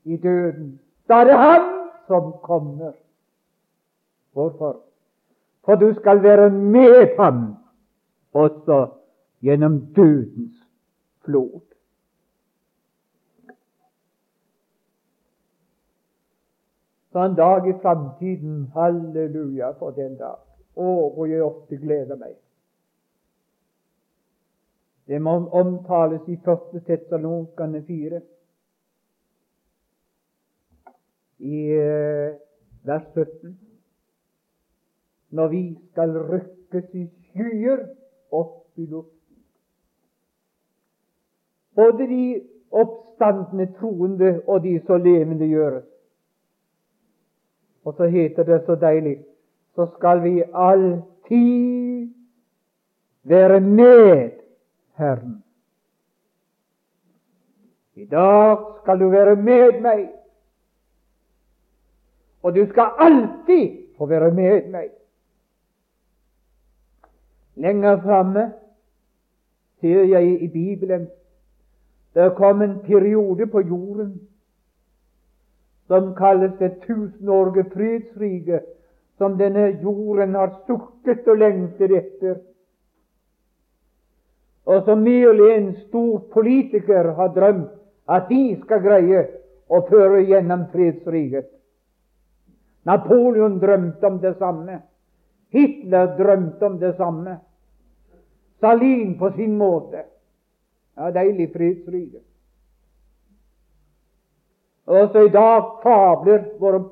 i 0.06 0.18
døden. 0.22 0.76
Da 1.10 1.24
er 1.24 1.24
det 1.24 1.38
Han 1.42 1.64
som 2.08 2.34
kommer. 2.44 2.92
Hvorfor? 4.34 4.76
For 5.66 5.76
du 5.76 5.94
skal 5.94 6.24
være 6.24 6.50
med 6.50 7.18
ham 7.18 7.56
også 8.34 8.88
gjennom 9.42 9.80
dødens 9.96 10.54
flod. 11.26 11.62
Så 17.12 17.20
en 17.20 17.36
dag 17.36 17.70
i 17.70 17.74
framtiden, 17.82 18.72
halleluja 18.74 19.72
for 19.80 19.90
den 19.90 20.18
dag. 20.18 20.38
Å, 20.76 20.90
hvor 21.16 21.26
jeg 21.26 21.44
ofte 21.44 21.78
gleder 21.82 22.20
meg. 22.20 22.36
Det 25.08 25.22
må 25.22 25.36
omtales 25.54 26.22
i 26.28 26.34
1. 26.34 26.82
Tessalonkane 26.86 27.82
4, 27.88 28.22
i 31.40 31.60
eh, 31.78 32.34
vers 32.86 33.06
17. 33.14 33.60
Når 35.30 35.48
vi 35.48 35.62
skal 35.92 36.18
rykkes 36.32 36.90
i 36.94 37.06
skyer 37.28 37.86
opp 38.32 38.80
i 38.80 38.86
luften. 38.86 39.38
Både 41.76 42.08
de 42.08 42.24
oppstandende 42.72 43.68
troende 43.80 44.32
og 44.48 44.64
de 44.64 44.80
som 44.88 45.04
levende 45.04 45.48
gjøres. 45.48 45.88
Og 47.84 47.94
så 47.94 48.08
heter 48.10 48.44
det 48.44 48.64
så 48.66 48.76
deilig 48.80 49.20
så 49.76 49.88
skal 49.98 50.24
vi 50.24 50.44
alltid 50.54 52.10
være 53.24 53.60
med 53.60 54.32
Herren. 54.96 55.44
I 57.96 58.06
dag 58.06 58.58
skal 58.82 59.00
du 59.00 59.10
være 59.10 59.36
med 59.36 59.82
meg, 59.82 60.08
og 62.44 62.56
du 62.56 62.66
skal 62.70 63.00
alltid 63.00 63.78
få 63.98 64.06
være 64.06 64.32
med 64.36 64.70
meg. 64.72 64.90
Lenger 67.56 68.02
framme 68.02 68.50
ser 69.80 70.04
jeg 70.04 70.42
i 70.42 70.48
Bibelen 70.48 71.08
det 72.16 72.36
kom 72.36 72.62
en 72.62 72.80
periode 72.80 73.48
på 73.48 73.62
jorden 73.62 74.22
som 75.88 76.16
kalles 76.16 76.52
det 76.60 76.82
tusenårige 76.88 77.66
fredsriket, 77.74 78.62
som 79.18 79.38
denne 79.38 79.66
jorden 79.84 80.36
har 80.36 80.54
sukket 80.68 81.28
og 81.28 81.38
lengtet 81.38 81.92
etter, 81.92 82.40
og 84.66 84.86
som 84.86 85.04
merlig 85.06 85.50
en 85.56 85.68
stor 85.88 86.20
politiker 86.34 87.12
har 87.18 87.34
drømt 87.36 87.70
at 88.10 88.30
de 88.30 88.56
skal 88.64 88.82
greie 88.82 89.22
å 89.70 89.82
føre 89.90 90.24
gjennom 90.26 90.68
fredsriket. 90.74 91.48
Napoleon 92.86 93.60
drømte 93.62 94.08
om 94.08 94.20
det 94.22 94.36
samme. 94.38 94.80
Hitler 95.54 96.14
drømte 96.18 96.66
om 96.66 96.78
det 96.80 96.94
samme. 96.98 97.38
Stalin 98.58 99.18
på 99.18 99.32
sin 99.38 99.58
måte. 99.58 100.06
Ja, 100.98 101.10
deilig 101.12 101.50
fredsrike. 101.54 102.22
Også 104.86 105.26
i 105.26 105.34
dag 105.34 105.82
fabler 105.84 106.44
våre 106.60 106.84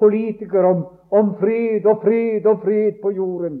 politikere 0.00 0.72
om, 0.72 0.86
om 1.10 1.34
fred 1.40 1.86
og 1.86 2.00
fred 2.02 2.46
og 2.48 2.64
fred 2.64 2.98
på 3.02 3.12
jorden. 3.12 3.60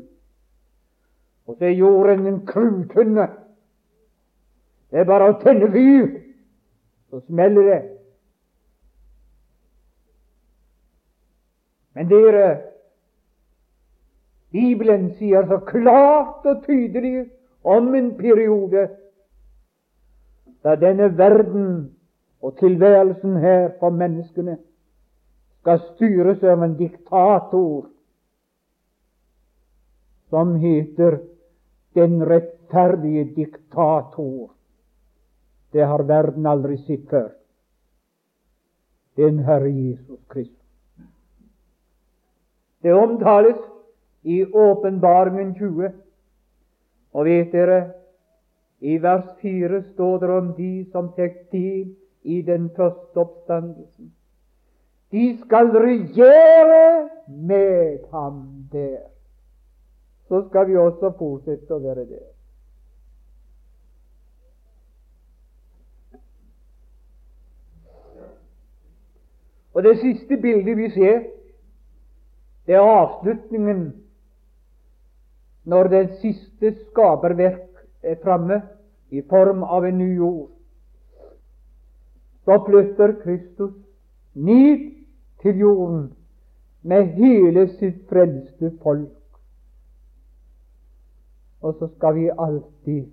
Og 1.46 1.56
så 1.58 1.68
er 1.68 1.76
jorden 1.76 2.26
en 2.26 2.40
kruttønne. 2.46 3.28
Det 4.92 5.00
er 5.00 5.08
bare 5.08 5.30
å 5.32 5.38
tenne 5.40 5.70
fyr, 5.72 6.08
så 7.08 7.22
smeller 7.24 7.68
det. 7.70 7.80
Men 11.96 12.08
dere, 12.12 12.48
Bibelen 14.52 15.14
sier 15.16 15.48
så 15.48 15.62
klart 15.64 16.44
og 16.44 16.60
tydelig 16.66 17.24
om 17.64 17.94
en 17.96 18.12
periode 18.18 18.84
da 20.62 20.76
denne 20.76 21.08
verden 21.16 21.66
og 22.44 22.58
tilværelsen 22.60 23.38
her 23.40 23.70
for 23.80 23.96
menneskene 23.96 24.58
skal 25.62 25.80
styres 25.94 26.42
av 26.44 26.62
en 26.66 26.76
diktator 26.76 27.88
som 30.32 30.56
heter 30.60 31.20
den 31.96 32.20
rettferdige 32.28 33.24
diktator. 33.36 34.52
Det 35.72 35.86
har 35.86 36.02
verden 36.08 36.46
aldri 36.46 36.76
sett 36.86 37.08
før. 37.10 37.30
Den 39.16 39.38
Herre 39.44 39.70
Jesus 39.70 40.20
Kristus. 40.28 40.58
Det 42.82 42.92
omtales 42.92 43.58
i 44.22 44.44
Åpenbaringen 44.44 45.54
20. 45.54 45.92
Og 47.12 47.24
vet 47.24 47.52
dere, 47.52 47.80
i 48.80 48.96
vers 48.98 49.28
4 49.42 49.82
står 49.92 50.18
det 50.18 50.30
om 50.30 50.48
de 50.56 50.72
som 50.90 51.12
tek 51.16 51.44
del 51.52 51.94
i 52.22 52.42
den 52.42 52.70
første 52.76 53.20
oppstandelsen. 53.20 54.12
De 55.12 55.38
skal 55.44 55.70
regjere 55.76 57.08
med 57.28 57.98
ham 58.12 58.68
der. 58.72 59.00
Så 60.28 60.48
skal 60.48 60.68
vi 60.68 60.76
også 60.76 61.12
fortsette 61.18 61.74
å 61.74 61.82
være 61.84 62.06
der. 62.08 62.31
Og 69.74 69.82
Det 69.82 69.98
siste 69.98 70.36
bildet 70.36 70.76
vi 70.76 70.90
ser, 70.90 71.22
det 72.66 72.74
er 72.74 72.80
avslutningen 72.80 73.92
når 75.64 75.88
det 75.88 76.02
siste 76.20 76.74
skaperverk 76.74 77.86
er 78.02 78.16
framme 78.22 78.62
i 79.10 79.22
form 79.30 79.62
av 79.62 79.84
en 79.84 79.98
ny 79.98 80.16
jord 80.16 80.50
så 82.44 82.64
flytter 82.66 83.12
Kristus 83.22 83.74
ned 84.34 84.90
til 85.42 85.58
jorden 85.58 86.12
med 86.82 87.04
hele 87.04 87.68
sitt 87.78 88.08
frelste 88.08 88.72
folk. 88.82 89.18
Og 91.60 91.74
så 91.78 91.88
skal 91.96 92.14
vi 92.14 92.30
alltid 92.38 93.04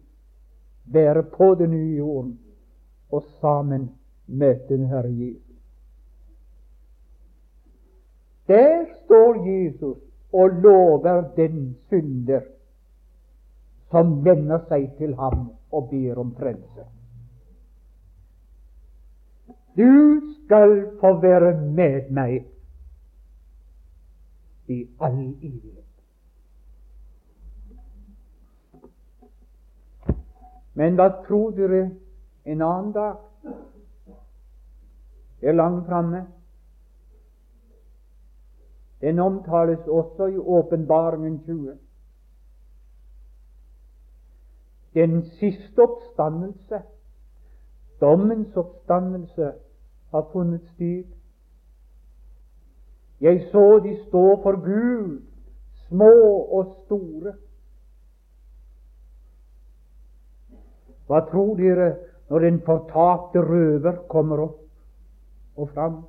være 0.86 1.24
på 1.24 1.56
den 1.56 1.72
nye 1.72 1.98
jorden 1.98 2.40
og 3.12 3.24
sammen 3.42 3.92
møte 4.28 4.74
den 4.74 4.88
Herre 4.90 5.14
Jesus. 5.14 5.49
Der 8.50 8.86
står 9.06 9.36
Jesus 9.46 9.98
og 10.34 10.50
lover 10.50 11.22
den 11.36 11.78
synder 11.88 12.42
som 13.92 14.26
vender 14.26 14.64
seg 14.70 14.88
til 14.98 15.14
ham 15.18 15.52
og 15.72 15.90
ber 15.90 16.18
om 16.22 16.32
frelse. 16.38 16.86
Du 19.78 20.22
skal 20.46 20.98
få 21.02 21.14
være 21.22 21.54
med 21.62 22.10
meg 22.10 22.42
i 24.70 24.80
all 25.02 25.22
evighet. 25.42 25.86
Men 30.74 30.98
hva 30.98 31.10
tror 31.28 31.54
dere 31.54 31.86
en 32.46 32.62
annen 32.62 32.92
dag? 32.98 33.16
Det 35.42 35.50
er 35.50 35.58
langt 35.58 35.88
framme. 35.88 36.26
Den 39.02 39.20
omtales 39.20 39.88
også 39.88 40.26
i 40.26 40.38
Åpenbaringen 40.38 41.40
20. 41.44 41.78
Den 44.94 45.24
siste 45.24 45.80
oppstandelse, 45.80 46.82
dommens 48.02 48.56
oppstandelse, 48.58 49.52
har 50.12 50.30
funnet 50.32 50.62
sted. 50.74 51.04
Jeg 53.22 53.48
så 53.52 53.80
de 53.84 53.98
stå 54.08 54.42
for 54.44 54.56
Gud, 54.66 55.22
små 55.88 56.14
og 56.52 56.76
store. 56.86 57.34
Hva 61.08 61.20
tror 61.32 61.56
dere 61.58 61.96
når 62.30 62.40
den 62.40 62.62
fortapte 62.62 63.42
røver 63.42 63.96
kommer 64.10 64.44
opp 64.46 64.60
og 65.58 65.70
fram? 65.74 66.04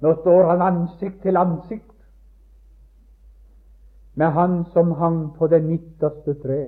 Nå 0.00 0.14
står 0.20 0.50
han 0.50 0.62
ansikt 0.62 1.22
til 1.22 1.36
ansikt 1.36 1.92
med 4.16 4.32
han 4.32 4.64
som 4.72 4.92
hang 4.92 5.36
på 5.36 5.46
det 5.46 5.62
midterste 5.64 6.34
tre. 6.40 6.62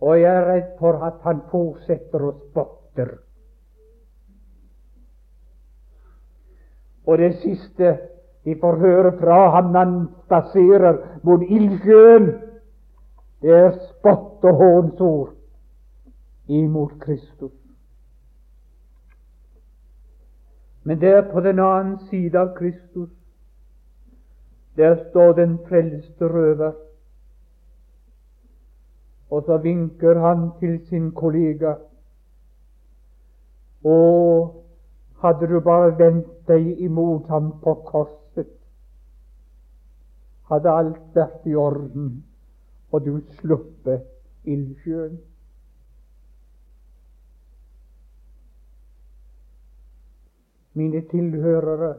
Og 0.00 0.20
jeg 0.20 0.36
er 0.36 0.46
redd 0.52 0.70
for 0.78 1.02
at 1.04 1.18
han 1.26 1.42
fortsetter 1.50 2.22
å 2.24 2.30
spotter. 2.38 3.10
Og 7.06 7.18
det 7.18 7.34
siste 7.42 7.96
vi 8.46 8.54
får 8.60 8.78
høre 8.80 9.12
fra 9.18 9.40
ham 9.56 9.72
når 9.74 9.84
han 9.84 9.96
spaserer 10.24 11.02
mot 11.26 11.42
ildsjøen, 11.42 12.30
det 13.42 13.56
er 13.56 13.72
spott 13.90 14.44
og 14.44 14.62
hånsord 14.62 15.34
imot 16.48 16.96
Kristus. 17.02 17.59
Men 20.84 21.00
der 21.00 21.22
på 21.32 21.40
den 21.40 21.58
annen 21.58 21.98
side 22.08 22.38
av 22.38 22.54
Kristus, 22.56 23.10
der 24.76 24.96
står 25.10 25.32
den 25.32 25.58
frelste 25.68 26.28
røver 26.28 26.72
og 29.30 29.42
så 29.46 29.56
vinker 29.56 30.18
han 30.18 30.50
til 30.60 30.80
sin 30.88 31.12
kollega. 31.14 31.74
Å, 33.86 33.96
hadde 35.22 35.48
du 35.48 35.60
bare 35.64 35.92
vendt 35.98 36.32
deg 36.50 36.80
imot 36.82 37.30
ham 37.30 37.52
på 37.62 37.74
korset, 37.86 38.50
hadde 40.50 40.74
alt 40.82 41.14
vært 41.14 41.46
i 41.46 41.54
orden, 41.54 42.12
og 42.90 43.06
du 43.06 43.20
sluppet 43.38 44.08
ildsjøen. 44.50 45.20
Mine 50.74 51.00
tilhørere, 51.10 51.94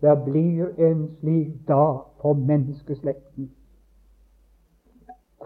det 0.00 0.14
blir 0.24 0.72
en 0.78 1.16
slik 1.20 1.68
dag 1.68 2.00
for 2.20 2.32
menneskeslekten 2.34 3.50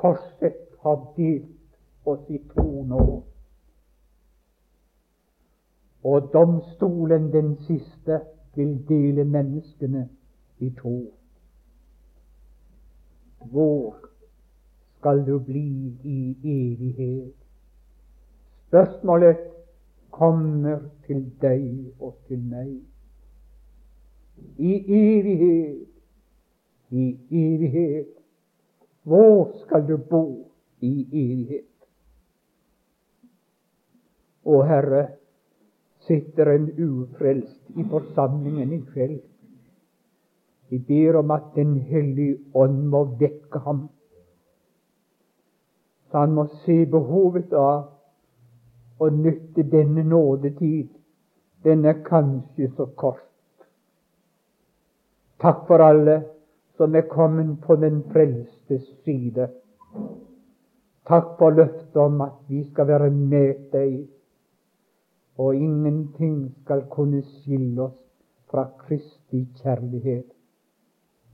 korset 0.00 0.54
har 0.80 1.14
delt 1.16 1.46
oss 2.04 2.30
i 2.30 2.38
to 2.54 2.66
nå. 2.86 3.04
Og 6.04 6.30
domstolen, 6.32 7.32
den 7.32 7.56
siste, 7.66 8.20
vil 8.54 8.78
dele 8.88 9.24
menneskene 9.24 10.08
i 10.58 10.70
to. 10.78 10.94
Hvor 13.50 13.96
skal 14.98 15.26
du 15.26 15.38
bli 15.38 15.66
i 16.04 16.18
evighet? 16.42 17.34
Spørsmålet 18.68 19.36
kommer 20.18 20.80
til 21.06 21.22
deg 21.42 21.94
og 22.00 22.16
til 22.28 22.42
meg. 22.50 22.74
I 24.58 24.74
evighet, 24.98 25.86
i 26.90 27.04
evighet. 27.30 28.14
Hvor 29.02 29.54
skal 29.62 29.86
du 29.88 29.96
bo 29.96 30.24
i 30.84 30.92
evighet? 31.06 31.64
Å 34.48 34.62
Herre, 34.68 35.04
sitter 36.08 36.54
en 36.54 36.70
ufrelst 36.72 37.76
i 37.76 37.84
forsamlingen 37.90 38.72
i 38.72 38.80
kveld. 38.92 39.20
Vi 40.68 40.78
ber 40.88 41.20
om 41.20 41.30
at 41.30 41.54
Den 41.56 41.78
hellige 41.88 42.38
ånd 42.54 42.88
må 42.92 43.04
vekke 43.20 43.60
ham, 43.64 43.88
så 46.08 46.24
han 46.24 46.34
må 46.36 46.46
se 46.64 46.84
behovet 46.88 47.52
av 47.52 47.97
å 48.98 49.08
nytte 49.14 49.62
denne 49.62 50.04
nådetid. 50.04 50.88
Den 51.64 51.84
er 51.84 52.02
kanskje 52.06 52.70
så 52.76 52.86
kort. 52.86 53.24
Takk 55.38 55.66
for 55.66 55.82
alle 55.82 56.18
som 56.78 56.94
er 56.94 57.06
kommet 57.10 57.60
på 57.62 57.76
den 57.78 58.02
frelstes 58.12 58.86
side. 59.04 59.48
Takk 61.08 61.36
for 61.38 61.54
løftet 61.54 61.96
om 61.96 62.20
at 62.20 62.40
vi 62.48 62.64
skal 62.70 62.88
være 62.90 63.10
med 63.10 63.68
deg, 63.72 64.00
og 65.38 65.54
ingenting 65.54 66.50
skal 66.64 66.84
kunne 66.90 67.22
skille 67.22 67.86
oss 67.86 68.00
fra 68.50 68.66
Kristi 68.82 69.44
kjærlighet. 69.62 70.26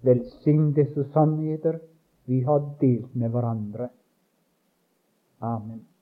Velsign 0.05 0.73
disse 0.77 1.07
sannheter 1.17 1.81
vi 2.29 2.43
har 2.45 2.61
delt 2.81 3.17
med 3.17 3.33
hverandre. 3.33 3.89
Amen. 5.41 5.94